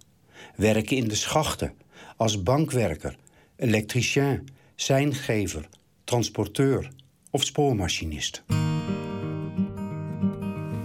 werken 0.57 0.97
in 0.97 1.09
de 1.09 1.15
schachten, 1.15 1.73
als 2.17 2.43
bankwerker, 2.43 3.17
elektricien, 3.57 4.49
seingever, 4.75 5.69
transporteur 6.05 6.91
of 7.31 7.45
spoormachinist. 7.45 8.43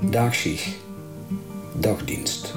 Dagschicht, 0.09 0.75
dagdienst. 1.79 2.53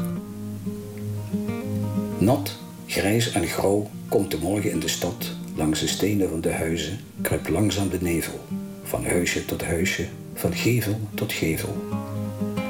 Nat, 2.18 2.62
grijs 2.92 3.33
en 3.33 3.46
grauw 3.46 3.90
komt 4.09 4.31
de 4.31 4.38
morgen 4.38 4.70
in 4.70 4.81
de 4.81 4.88
stad 4.88 5.31
langs 5.55 5.81
de 5.81 5.87
stenen 5.87 6.28
van 6.28 6.40
de 6.40 6.52
huizen, 6.52 6.98
kruipt 7.20 7.48
langzaam 7.48 7.88
de 7.88 7.98
nevel. 8.00 8.40
Van 8.83 9.05
huisje 9.05 9.44
tot 9.44 9.64
huisje, 9.64 10.07
van 10.35 10.55
gevel 10.55 11.00
tot 11.14 11.33
gevel. 11.33 11.76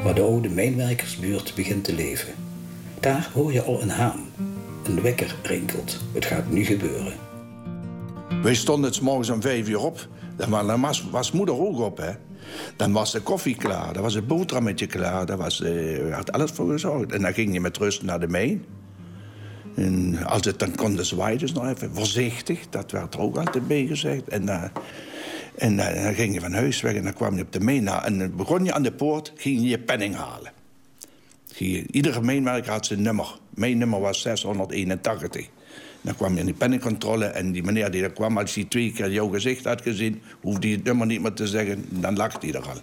Waar 0.05 0.15
de 0.15 0.21
oude 0.21 0.49
mijnwerkersbuurt 0.49 1.53
begint 1.55 1.85
te 1.85 1.95
leven. 1.95 2.35
Daar 3.01 3.31
hoor 3.35 3.53
je 3.53 3.63
al 3.63 3.83
een 3.83 3.91
haan. 3.91 4.21
Een 4.85 5.03
wekker 5.03 5.37
rinkelt. 5.43 5.99
Het 6.13 6.25
gaat 6.25 6.51
nu 6.51 6.65
gebeuren. 6.65 7.13
Wij 8.43 8.55
stonden 8.55 8.91
het 8.91 9.01
morgens 9.01 9.31
om 9.31 9.41
vijf 9.41 9.69
uur 9.69 9.81
op. 9.81 10.09
Dan 10.37 10.81
was, 11.11 11.33
moeder 11.33 11.61
ook 11.61 11.79
op, 11.79 11.99
hè. 11.99 12.13
Dan 12.77 12.93
was 12.93 13.13
de 13.13 13.21
koffie 13.21 13.57
klaar, 13.57 13.93
dan 13.93 14.03
was 14.03 14.15
het 14.15 14.27
boterhammetje 14.27 14.87
klaar. 14.87 15.27
Daar 15.27 15.37
was, 15.37 15.61
uh, 15.61 16.15
had 16.15 16.33
alles 16.33 16.51
voor 16.51 16.71
gezorgd. 16.71 17.13
En 17.13 17.23
dan 17.23 17.35
ging 17.35 17.53
je 17.53 17.61
met 17.61 17.77
rust 17.77 18.03
naar 18.03 18.21
de 18.21 18.29
mijn. 18.29 18.65
En 19.75 20.25
als 20.27 20.45
het 20.45 20.59
dan 20.59 20.75
kon 20.75 21.05
zwaaien, 21.05 21.39
dus 21.39 21.53
nog 21.53 21.69
even 21.69 21.95
voorzichtig. 21.95 22.69
Dat 22.69 22.91
werd 22.91 23.15
er 23.15 23.21
ook 23.21 23.37
altijd 23.37 23.67
bij 23.67 23.87
gezegd. 23.87 24.29
En, 24.29 24.43
uh, 24.43 24.65
en 25.57 25.73
uh, 25.73 26.05
dan 26.05 26.15
ging 26.15 26.35
je 26.35 26.41
van 26.41 26.53
huis 26.53 26.81
weg 26.81 26.95
en 26.95 27.03
dan 27.03 27.15
kwam 27.15 27.37
je 27.37 27.43
op 27.43 27.53
de 27.53 27.61
mijn. 27.61 27.89
En 27.89 28.19
dan 28.19 28.37
begon 28.37 28.65
je 28.65 28.73
aan 28.73 28.83
de 28.83 28.93
poort, 28.93 29.33
ging 29.37 29.61
je 29.61 29.69
je 29.69 29.79
penning 29.79 30.15
halen. 30.15 30.53
Iedere 31.91 32.23
mijnwerker 32.23 32.73
had 32.73 32.87
zijn 32.87 33.03
nummer. 33.03 33.39
Mijn 33.51 33.79
nummer 33.79 34.01
was 34.01 34.21
681. 34.21 35.49
Dan 36.01 36.17
kwam 36.17 36.33
je 36.33 36.41
in 36.41 36.47
die 36.47 36.55
penningcontrole 36.55 37.25
en 37.25 37.53
die 37.53 37.63
meneer 37.63 37.91
die 37.91 38.13
kwam... 38.13 38.39
als 38.39 38.55
hij 38.55 38.65
twee 38.65 38.93
keer 38.93 39.11
jouw 39.11 39.29
gezicht 39.29 39.65
had 39.65 39.83
gezien... 39.83 40.23
hoefde 40.41 40.67
hij 40.67 40.77
het 40.77 40.85
nummer 40.85 41.07
niet 41.07 41.23
meer 41.23 41.33
te 41.33 41.47
zeggen, 41.47 41.85
dan 41.89 42.17
lag 42.17 42.41
hij 42.41 42.53
er 42.53 42.69
al. 42.69 42.81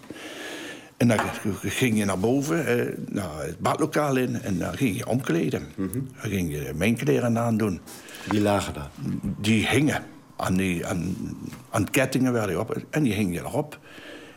En 1.00 1.08
dan 1.08 1.20
ging 1.62 1.98
je 1.98 2.06
naar 2.06 2.20
boven, 2.20 2.66
eh, 2.66 2.98
naar 3.10 3.42
het 3.42 3.60
badlokaal 3.60 4.16
in... 4.16 4.42
en 4.42 4.60
dan 4.60 4.78
ging 4.78 4.98
je 4.98 5.08
omkleden. 5.08 5.68
Dan 6.22 6.32
ging 6.32 6.52
je 6.52 6.72
mijn 6.76 6.96
kleren 6.96 7.38
aandoen. 7.38 7.80
Die 8.30 8.42
lagen 8.42 8.74
daar? 8.74 8.90
Die 9.40 9.68
hingen. 9.68 10.04
Aan, 10.36 10.58
die, 10.58 10.86
aan, 10.86 11.16
aan 11.70 11.90
kettingen 11.90 12.34
werden 12.34 12.60
op. 12.60 12.82
En 12.90 13.04
die 13.04 13.14
hing 13.14 13.34
je 13.34 13.40
erop. 13.40 13.80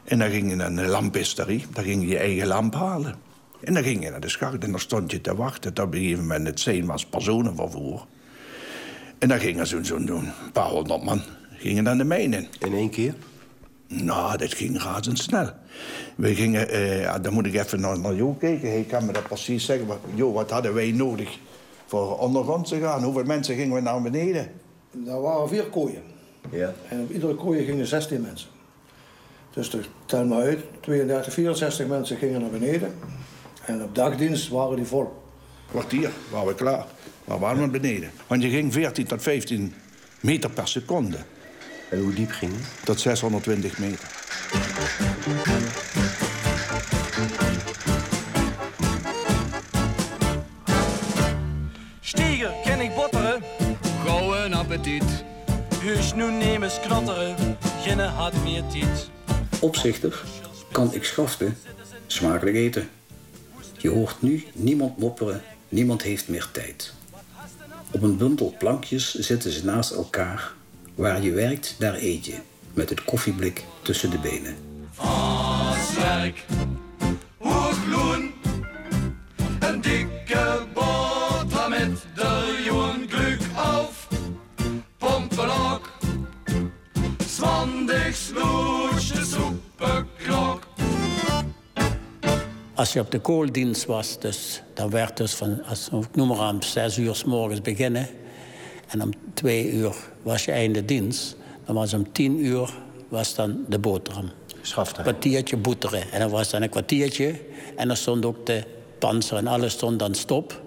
En 0.04 0.18
dan 0.18 0.30
ging 0.30 0.50
je 0.50 0.56
naar 0.56 0.66
een 0.66 0.86
lampisterie. 0.86 1.66
Daar 1.72 1.84
ging 1.84 2.02
je 2.02 2.08
je 2.08 2.18
eigen 2.18 2.46
lamp 2.46 2.74
halen. 2.74 3.14
En 3.60 3.74
dan 3.74 3.82
ging 3.82 4.04
je 4.04 4.10
naar 4.10 4.20
de 4.20 4.28
schacht 4.28 4.64
en 4.64 4.70
dan 4.70 4.80
stond 4.80 5.10
je 5.10 5.20
te 5.20 5.34
wachten... 5.34 5.72
tot 5.72 5.86
op 5.86 5.94
een 5.94 6.00
gegeven 6.00 6.22
moment 6.22 6.46
het 6.46 6.60
zijn 6.60 6.86
was 6.86 7.06
personenvervoer. 7.06 8.06
En 9.18 9.28
dan 9.28 9.38
gingen 9.38 9.66
zo'n 9.66 9.84
zo 9.84 9.96
een 9.96 10.32
paar 10.52 10.68
honderd 10.68 11.04
man 11.04 11.22
gingen 11.56 11.84
dan 11.84 11.98
de 11.98 12.04
mijn 12.04 12.32
in. 12.32 12.46
In 12.58 12.72
één 12.72 12.90
keer? 12.90 13.14
Nou, 14.00 14.36
dat 14.36 14.54
ging 14.54 14.82
razendsnel. 14.82 15.50
We 16.14 16.34
gingen, 16.34 16.68
eh, 16.68 17.14
dan 17.22 17.32
moet 17.32 17.46
ik 17.46 17.54
even 17.54 17.80
naar, 17.80 17.98
naar 17.98 18.14
Jo 18.14 18.32
kijken. 18.32 18.68
Hij 18.68 18.84
kan 18.88 19.06
me 19.06 19.12
dat 19.12 19.22
precies 19.22 19.64
zeggen. 19.64 19.86
Maar, 19.86 19.96
jo, 20.14 20.32
wat 20.32 20.50
hadden 20.50 20.74
wij 20.74 20.90
nodig 20.90 21.38
voor 21.86 22.18
ondergrond 22.18 22.68
te 22.68 22.80
gaan? 22.80 23.04
Hoeveel 23.04 23.24
mensen 23.24 23.54
gingen 23.56 23.74
we 23.74 23.80
naar 23.80 24.02
beneden? 24.02 24.50
Er 25.06 25.20
waren 25.20 25.48
vier 25.48 25.64
kooien. 25.64 26.02
Ja. 26.50 26.74
En 26.88 27.00
op 27.00 27.10
iedere 27.10 27.34
kooi 27.34 27.64
gingen 27.64 27.86
16 27.86 28.20
mensen. 28.20 28.48
Dus 29.54 29.76
tel 30.06 30.24
maar 30.24 30.42
uit, 30.42 30.60
32, 30.80 31.32
64 31.32 31.86
mensen 31.86 32.16
gingen 32.16 32.40
naar 32.40 32.50
beneden. 32.50 32.94
En 33.66 33.82
op 33.82 33.94
dagdienst 33.94 34.48
waren 34.48 34.76
die 34.76 34.86
vol. 34.86 35.22
Kwartier 35.70 36.10
waren 36.30 36.46
we 36.46 36.54
klaar. 36.54 36.86
Maar 37.24 37.38
waren 37.38 37.62
we 37.62 37.68
beneden. 37.68 38.10
Want 38.26 38.42
je 38.42 38.48
ging 38.48 38.72
14 38.72 39.06
tot 39.06 39.22
15 39.22 39.74
meter 40.20 40.50
per 40.50 40.68
seconde. 40.68 41.16
En 41.92 42.00
hoe 42.00 42.14
diep 42.14 42.30
ging 42.30 42.52
het? 42.56 42.84
Tot 42.84 43.00
620 43.00 43.78
meter. 43.78 44.08
Stiegen, 52.00 52.54
ken 52.64 52.80
ik 52.80 52.94
botteren? 52.94 53.42
Gauw 54.04 54.34
een 54.34 54.54
appetiet. 54.54 55.24
Huis 55.82 56.14
nu 56.14 56.30
neem 56.30 56.62
eens 56.62 56.80
knotteren, 56.80 57.56
ginne 57.80 58.06
had 58.06 58.42
meer 58.42 58.62
tijd. 58.66 59.08
Opzichter, 59.60 60.22
kan 60.70 60.94
ik 60.94 61.04
schaften, 61.04 61.58
smakelijk 62.06 62.56
eten. 62.56 62.88
Je 63.78 63.88
hoort 63.88 64.22
nu 64.22 64.44
niemand 64.52 64.98
mopperen, 64.98 65.42
niemand 65.68 66.02
heeft 66.02 66.28
meer 66.28 66.48
tijd. 66.52 66.94
Op 67.90 68.02
een 68.02 68.16
bundel 68.16 68.54
plankjes 68.58 69.14
zitten 69.14 69.50
ze 69.50 69.64
naast 69.64 69.90
elkaar. 69.90 70.52
Waar 70.94 71.22
je 71.22 71.32
werkt, 71.32 71.74
daar 71.78 71.94
eet 71.94 72.26
je. 72.26 72.34
Met 72.74 72.88
het 72.88 73.04
koffieblik 73.04 73.64
tussen 73.82 74.10
de 74.10 74.18
benen. 74.18 74.56
Aswerk, 74.96 76.44
hoogloon, 77.38 78.30
een 79.60 79.80
dikke 79.80 80.66
boterham 80.74 81.70
met 81.70 82.04
de 82.14 82.62
jongen 82.64 83.08
gluk 83.08 83.40
af. 83.54 84.08
Pompelok, 84.98 85.90
zwandig 87.26 88.16
sloesje 88.16 89.24
soepenklok. 89.24 90.66
Als 92.74 92.92
je 92.92 93.00
op 93.00 93.10
de 93.10 93.20
kooldienst 93.20 93.84
was, 93.84 94.20
dus, 94.20 94.62
dan 94.74 94.90
werd 94.90 95.16
dus 95.16 95.34
van, 95.34 95.64
als, 95.64 95.88
ik 95.88 96.16
noem 96.16 96.28
maar 96.28 96.38
aan, 96.38 96.54
om 96.54 96.62
zes 96.62 96.98
uur 96.98 97.14
s 97.14 97.24
morgens 97.24 97.60
beginnen. 97.60 98.08
En 98.92 99.02
om 99.02 99.10
twee 99.34 99.70
uur 99.70 99.94
was 100.22 100.44
je 100.44 100.52
einde 100.52 100.84
dienst. 100.84 101.36
Dan 101.64 101.74
was 101.74 101.94
om 101.94 102.12
tien 102.12 102.44
uur 102.44 102.74
was 103.08 103.34
dan 103.34 103.64
de 103.68 103.78
boterham. 103.78 104.30
Een 105.06 105.12
kwartiertje 105.12 105.56
boeteren. 105.56 106.10
En 106.12 106.20
dan 106.20 106.30
was 106.30 106.50
dan 106.50 106.62
een 106.62 106.68
kwartiertje. 106.68 107.34
En 107.76 107.86
dan 107.86 107.96
stond 107.96 108.24
ook 108.24 108.46
de 108.46 108.64
panzer 108.98 109.36
en 109.36 109.46
alles 109.46 109.72
stond 109.72 109.98
dan 109.98 110.14
stop. 110.14 110.62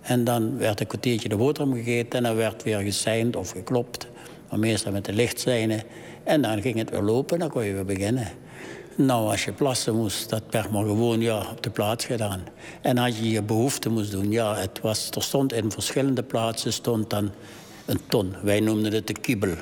En 0.00 0.24
dan 0.24 0.58
werd 0.58 0.80
een 0.80 0.86
kwartiertje 0.86 1.28
de 1.28 1.36
boterham 1.36 1.74
gegeten. 1.74 2.18
En 2.18 2.22
dan 2.22 2.36
werd 2.36 2.62
weer 2.62 2.78
geseind 2.78 3.36
of 3.36 3.50
geklopt. 3.50 4.06
Maar 4.48 4.58
meestal 4.58 4.92
met 4.92 5.04
de 5.04 5.12
lichtzijnen. 5.12 5.82
En 6.24 6.42
dan 6.42 6.62
ging 6.62 6.78
het 6.78 6.90
weer 6.90 7.02
lopen 7.02 7.34
en 7.34 7.40
dan 7.40 7.50
kon 7.50 7.64
je 7.64 7.72
weer 7.72 7.84
beginnen. 7.84 8.28
Nou, 9.06 9.30
als 9.30 9.44
je 9.44 9.52
plassen 9.52 9.96
moest, 9.96 10.30
dat 10.30 10.42
werd 10.50 10.70
maar 10.70 10.84
gewoon 10.84 11.20
ja, 11.20 11.46
op 11.50 11.62
de 11.62 11.70
plaats 11.70 12.04
gedaan. 12.04 12.40
En 12.80 12.98
als 12.98 13.18
je 13.18 13.30
je 13.30 13.42
behoefte 13.42 13.88
moest 13.88 14.10
doen, 14.10 14.30
ja, 14.30 14.56
het 14.56 14.80
was, 14.82 15.10
er 15.10 15.22
stond 15.22 15.52
in 15.52 15.70
verschillende 15.70 16.22
plaatsen 16.22 16.72
stond 16.72 17.10
dan 17.10 17.30
een 17.86 18.00
ton. 18.08 18.34
Wij 18.42 18.60
noemden 18.60 18.92
het 18.92 19.06
de 19.06 19.12
kiebel. 19.12 19.54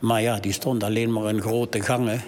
Maar 0.00 0.22
ja, 0.22 0.38
die 0.38 0.52
stond 0.52 0.82
alleen 0.82 1.12
maar 1.12 1.28
in 1.28 1.40
grote 1.40 1.80
gangen. 1.80 2.22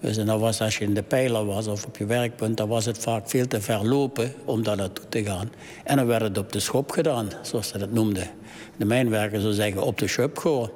Dus 0.00 0.16
en 0.16 0.26
dan 0.26 0.40
was, 0.40 0.60
als 0.60 0.78
je 0.78 0.84
in 0.84 0.94
de 0.94 1.02
pijler 1.02 1.46
was 1.46 1.66
of 1.66 1.86
op 1.86 1.96
je 1.96 2.06
werkpunt, 2.06 2.56
dan 2.56 2.68
was 2.68 2.84
het 2.84 2.98
vaak 2.98 3.30
veel 3.30 3.46
te 3.46 3.60
ver 3.60 3.86
lopen 3.86 4.34
om 4.44 4.62
daar 4.62 4.76
naartoe 4.76 5.08
te 5.08 5.24
gaan. 5.24 5.52
En 5.84 5.96
dan 5.96 6.06
werd 6.06 6.22
het 6.22 6.38
op 6.38 6.52
de 6.52 6.60
schop 6.60 6.90
gedaan, 6.90 7.28
zoals 7.42 7.68
ze 7.68 7.78
dat 7.78 7.92
noemden. 7.92 8.30
De 8.76 8.84
mijnwerker 8.84 9.40
zou 9.40 9.52
zeggen 9.52 9.82
op 9.82 9.98
de 9.98 10.08
schop 10.08 10.38
gewoon. 10.38 10.70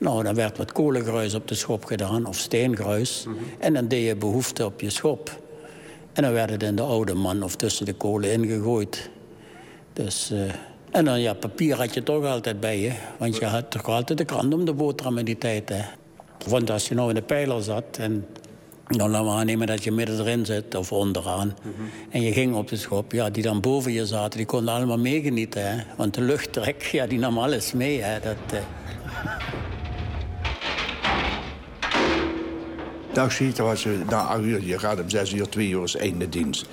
Nou, 0.00 0.22
dan 0.22 0.34
werd 0.34 0.58
wat 0.58 0.72
kolengruis 0.72 1.34
op 1.34 1.48
de 1.48 1.54
schop 1.54 1.84
gedaan, 1.84 2.26
of 2.26 2.36
steengruis. 2.36 3.26
En 3.58 3.72
dan 3.72 3.88
deed 3.88 4.06
je 4.06 4.16
behoefte 4.16 4.64
op 4.64 4.80
je 4.80 4.90
schop. 4.90 5.40
En 6.12 6.22
dan 6.22 6.32
werd 6.32 6.50
het 6.50 6.62
in 6.62 6.76
de 6.76 6.82
oude 6.82 7.14
man 7.14 7.42
of 7.42 7.56
tussen 7.56 7.86
de 7.86 7.92
kolen 7.92 8.32
ingegooid. 8.32 9.10
Dus, 9.92 10.30
eh, 10.30 10.40
en 10.90 11.04
dan, 11.04 11.20
ja, 11.20 11.34
papier 11.34 11.76
had 11.76 11.94
je 11.94 12.02
toch 12.02 12.24
altijd 12.24 12.60
bij 12.60 12.80
je. 12.80 12.92
Want 13.18 13.36
je 13.36 13.44
had 13.44 13.70
toch 13.70 13.88
altijd 13.88 14.18
de 14.18 14.24
krant 14.24 14.54
om 14.54 14.64
de 14.64 14.72
boterham 14.72 15.18
in 15.18 15.24
die 15.24 15.38
tijd, 15.38 15.68
hè. 15.68 15.82
Want 16.48 16.70
als 16.70 16.88
je 16.88 16.94
nou 16.94 17.08
in 17.08 17.14
de 17.14 17.22
pijler 17.22 17.62
zat 17.62 17.96
en... 17.98 18.26
Dan 18.90 19.10
laten 19.10 19.26
we 19.26 19.32
aannemen 19.32 19.66
dat 19.66 19.84
je 19.84 19.92
midden 19.92 20.20
erin 20.20 20.46
zit, 20.46 20.74
of 20.74 20.92
onderaan. 20.92 21.56
En 22.10 22.22
je 22.22 22.32
ging 22.32 22.54
op 22.54 22.68
de 22.68 22.76
schop, 22.76 23.12
ja, 23.12 23.30
die 23.30 23.42
dan 23.42 23.60
boven 23.60 23.92
je 23.92 24.06
zaten, 24.06 24.36
die 24.36 24.46
konden 24.46 24.74
allemaal 24.74 24.98
meegenieten. 24.98 25.70
Hè? 25.70 25.82
Want 25.96 26.14
de 26.14 26.20
luchttrek, 26.20 26.82
ja, 26.82 27.06
die 27.06 27.18
nam 27.18 27.38
alles 27.38 27.72
mee. 27.72 28.02
Hè? 28.02 28.20
Dat, 28.20 28.36
eh, 28.52 28.58
Dagschiet, 33.12 33.58
was 33.58 33.82
je 33.82 33.98
na 34.08 34.22
acht 34.22 34.42
uur, 34.42 34.62
je 34.62 34.78
gaat 34.78 35.00
om 35.00 35.10
zes 35.10 35.32
uur, 35.32 35.48
twee 35.48 35.68
uur 35.68 35.82
is 35.82 35.96
einde 35.96 36.28
dienst. 36.28 36.66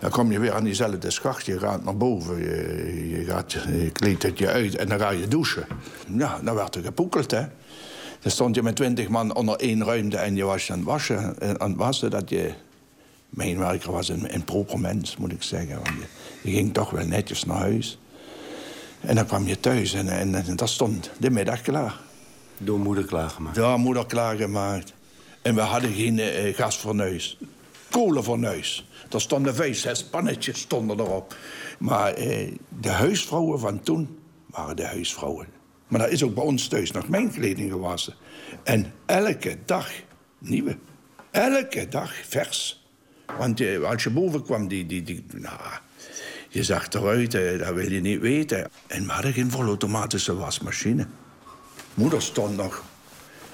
Dan 0.00 0.10
kom 0.10 0.32
je 0.32 0.38
weer 0.38 0.52
aan 0.52 0.64
diezelfde 0.64 1.10
schacht, 1.10 1.46
je 1.46 1.58
gaat 1.58 1.84
naar 1.84 1.96
boven, 1.96 2.38
je, 2.38 3.08
je, 3.10 3.24
gaat, 3.24 3.52
je 3.52 3.90
kleedt 3.92 4.22
het 4.22 4.38
je 4.38 4.48
uit 4.48 4.76
en 4.76 4.88
dan 4.88 4.98
ga 4.98 5.10
je 5.10 5.28
douchen. 5.28 5.66
Ja, 6.16 6.40
dan 6.44 6.54
werd 6.54 6.74
er 6.74 6.82
gepoekeld, 6.82 7.30
hè. 7.30 7.42
Dan 8.20 8.30
stond 8.30 8.54
je 8.54 8.62
met 8.62 8.76
twintig 8.76 9.08
man 9.08 9.34
onder 9.34 9.56
één 9.56 9.84
ruimte 9.84 10.16
en 10.16 10.36
je 10.36 10.44
was 10.44 10.70
aan 10.70 10.78
het 10.78 10.86
wassen. 10.86 11.40
En 11.40 11.60
aan 11.60 11.70
het 11.70 11.78
wassen 11.78 12.10
dat 12.10 12.30
je... 12.30 12.52
Mijnwerker 13.28 13.92
was 13.92 14.08
een, 14.08 14.34
een 14.34 14.44
proper 14.44 14.80
mens, 14.80 15.16
moet 15.16 15.32
ik 15.32 15.42
zeggen. 15.42 15.74
Want 15.74 15.86
je, 15.86 16.50
je 16.50 16.56
ging 16.56 16.74
toch 16.74 16.90
wel 16.90 17.06
netjes 17.06 17.44
naar 17.44 17.56
huis. 17.56 17.98
En 19.00 19.14
dan 19.14 19.26
kwam 19.26 19.46
je 19.46 19.60
thuis 19.60 19.94
en, 19.94 20.08
en, 20.08 20.34
en 20.34 20.56
dat 20.56 20.68
stond 20.68 21.10
de 21.18 21.30
middag 21.30 21.60
klaar. 21.60 22.00
Door 22.58 22.78
moeder 22.78 23.04
klaargemaakt? 23.04 23.56
Ja, 23.56 23.76
moeder 23.76 24.06
klaargemaakt. 24.06 24.92
En 25.42 25.54
we 25.54 25.60
hadden 25.60 25.92
geen 25.92 26.18
uh, 26.18 26.54
gasfornuis. 26.54 27.38
kolenfornuis. 27.90 28.86
Er 29.10 29.20
stonden 29.20 29.54
vijf, 29.54 29.78
zes 29.78 30.04
pannetjes 30.04 30.60
stonden 30.60 31.00
erop. 31.00 31.36
Maar 31.78 32.12
eh, 32.12 32.52
de 32.80 32.88
huisvrouwen 32.90 33.58
van 33.58 33.80
toen 33.80 34.18
waren 34.46 34.76
de 34.76 34.86
huisvrouwen. 34.86 35.46
Maar 35.88 36.00
dat 36.00 36.10
is 36.10 36.22
ook 36.22 36.34
bij 36.34 36.44
ons 36.44 36.68
thuis 36.68 36.90
nog 36.90 37.08
mijn 37.08 37.30
kleding 37.30 37.70
gewassen. 37.70 38.14
En 38.62 38.92
elke 39.06 39.58
dag 39.64 39.90
nieuwe. 40.38 40.76
Elke 41.30 41.88
dag 41.88 42.14
vers. 42.28 42.86
Want 43.38 43.60
eh, 43.60 43.82
als 43.82 44.02
je 44.02 44.10
boven 44.10 44.42
kwam, 44.42 44.68
die, 44.68 44.86
die, 44.86 45.02
die, 45.02 45.24
nou, 45.32 45.60
je 46.48 46.64
zag 46.64 46.88
eruit, 46.88 47.34
eh, 47.34 47.58
dat 47.58 47.74
wil 47.74 47.90
je 47.90 48.00
niet 48.00 48.20
weten. 48.20 48.70
En 48.86 49.06
we 49.06 49.12
hadden 49.12 49.32
geen 49.32 49.50
volautomatische 49.50 50.36
wasmachine. 50.36 51.06
Moeder 51.94 52.22
stond 52.22 52.56
nog. 52.56 52.84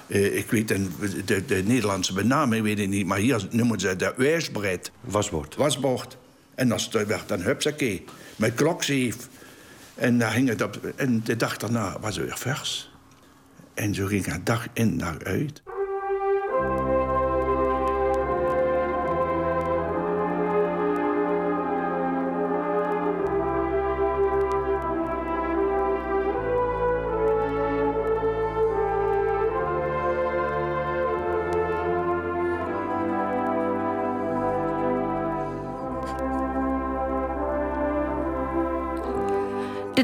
Eh, 0.09 0.37
ik 0.37 0.51
weet 0.51 0.71
een, 0.71 0.93
de, 1.25 1.45
de 1.45 1.63
Nederlandse 1.65 2.13
benaming, 2.13 2.63
weet 2.63 2.79
ik 2.79 2.89
niet, 2.89 3.07
maar 3.07 3.19
hier 3.19 3.47
noemen 3.51 3.81
ze 3.81 3.97
dat 3.97 4.17
wijsbreid. 4.17 4.91
Wasbord. 5.01 5.57
Wasbord. 5.57 6.17
En 6.55 6.69
dat 6.69 6.89
werd 6.91 7.29
dan 7.29 7.41
hupsakee, 7.41 8.05
met 8.37 8.55
klokzeef. 8.55 9.29
En 9.95 10.19
daar 10.19 10.35
hing 10.35 10.49
het 10.49 10.63
op. 10.63 10.93
En 10.97 11.21
de 11.25 11.37
dag 11.37 11.57
daarna 11.57 12.01
was 12.01 12.17
het 12.17 12.25
weer 12.25 12.39
vers. 12.39 12.91
En 13.75 13.95
zo 13.95 14.07
ging 14.07 14.25
het 14.25 14.47
dag 14.47 14.67
in, 14.73 14.99
dag 14.99 15.23
uit. 15.23 15.63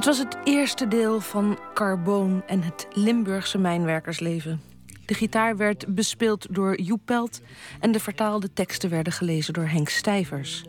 Dit 0.05 0.17
was 0.17 0.25
het 0.25 0.39
eerste 0.45 0.89
deel 0.89 1.21
van 1.21 1.59
Carboon 1.75 2.43
en 2.47 2.63
het 2.63 2.87
Limburgse 2.93 3.59
mijnwerkersleven. 3.59 4.61
De 5.07 5.15
gitaar 5.15 5.57
werd 5.57 5.95
bespeeld 5.95 6.47
door 6.51 6.81
Joep 6.81 7.01
Pelt 7.05 7.41
en 7.81 7.93
de 7.93 8.01
vertaalde 8.01 8.53
teksten 8.53 8.91
werden 8.91 9.13
gelezen 9.13 9.55
door 9.55 9.67
Henk 9.67 9.89
Stijvers. 9.89 10.65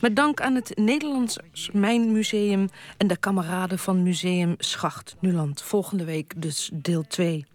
Met 0.00 0.16
dank 0.16 0.40
aan 0.40 0.54
het 0.54 0.76
Nederlands 0.76 1.38
Mijnmuseum 1.72 2.68
en 2.96 3.06
de 3.06 3.16
kameraden 3.16 3.78
van 3.78 4.02
Museum 4.02 4.54
Schacht 4.58 5.16
Nuland. 5.20 5.62
Volgende 5.62 6.04
week 6.04 6.32
dus 6.36 6.70
deel 6.72 7.06
2. 7.06 7.46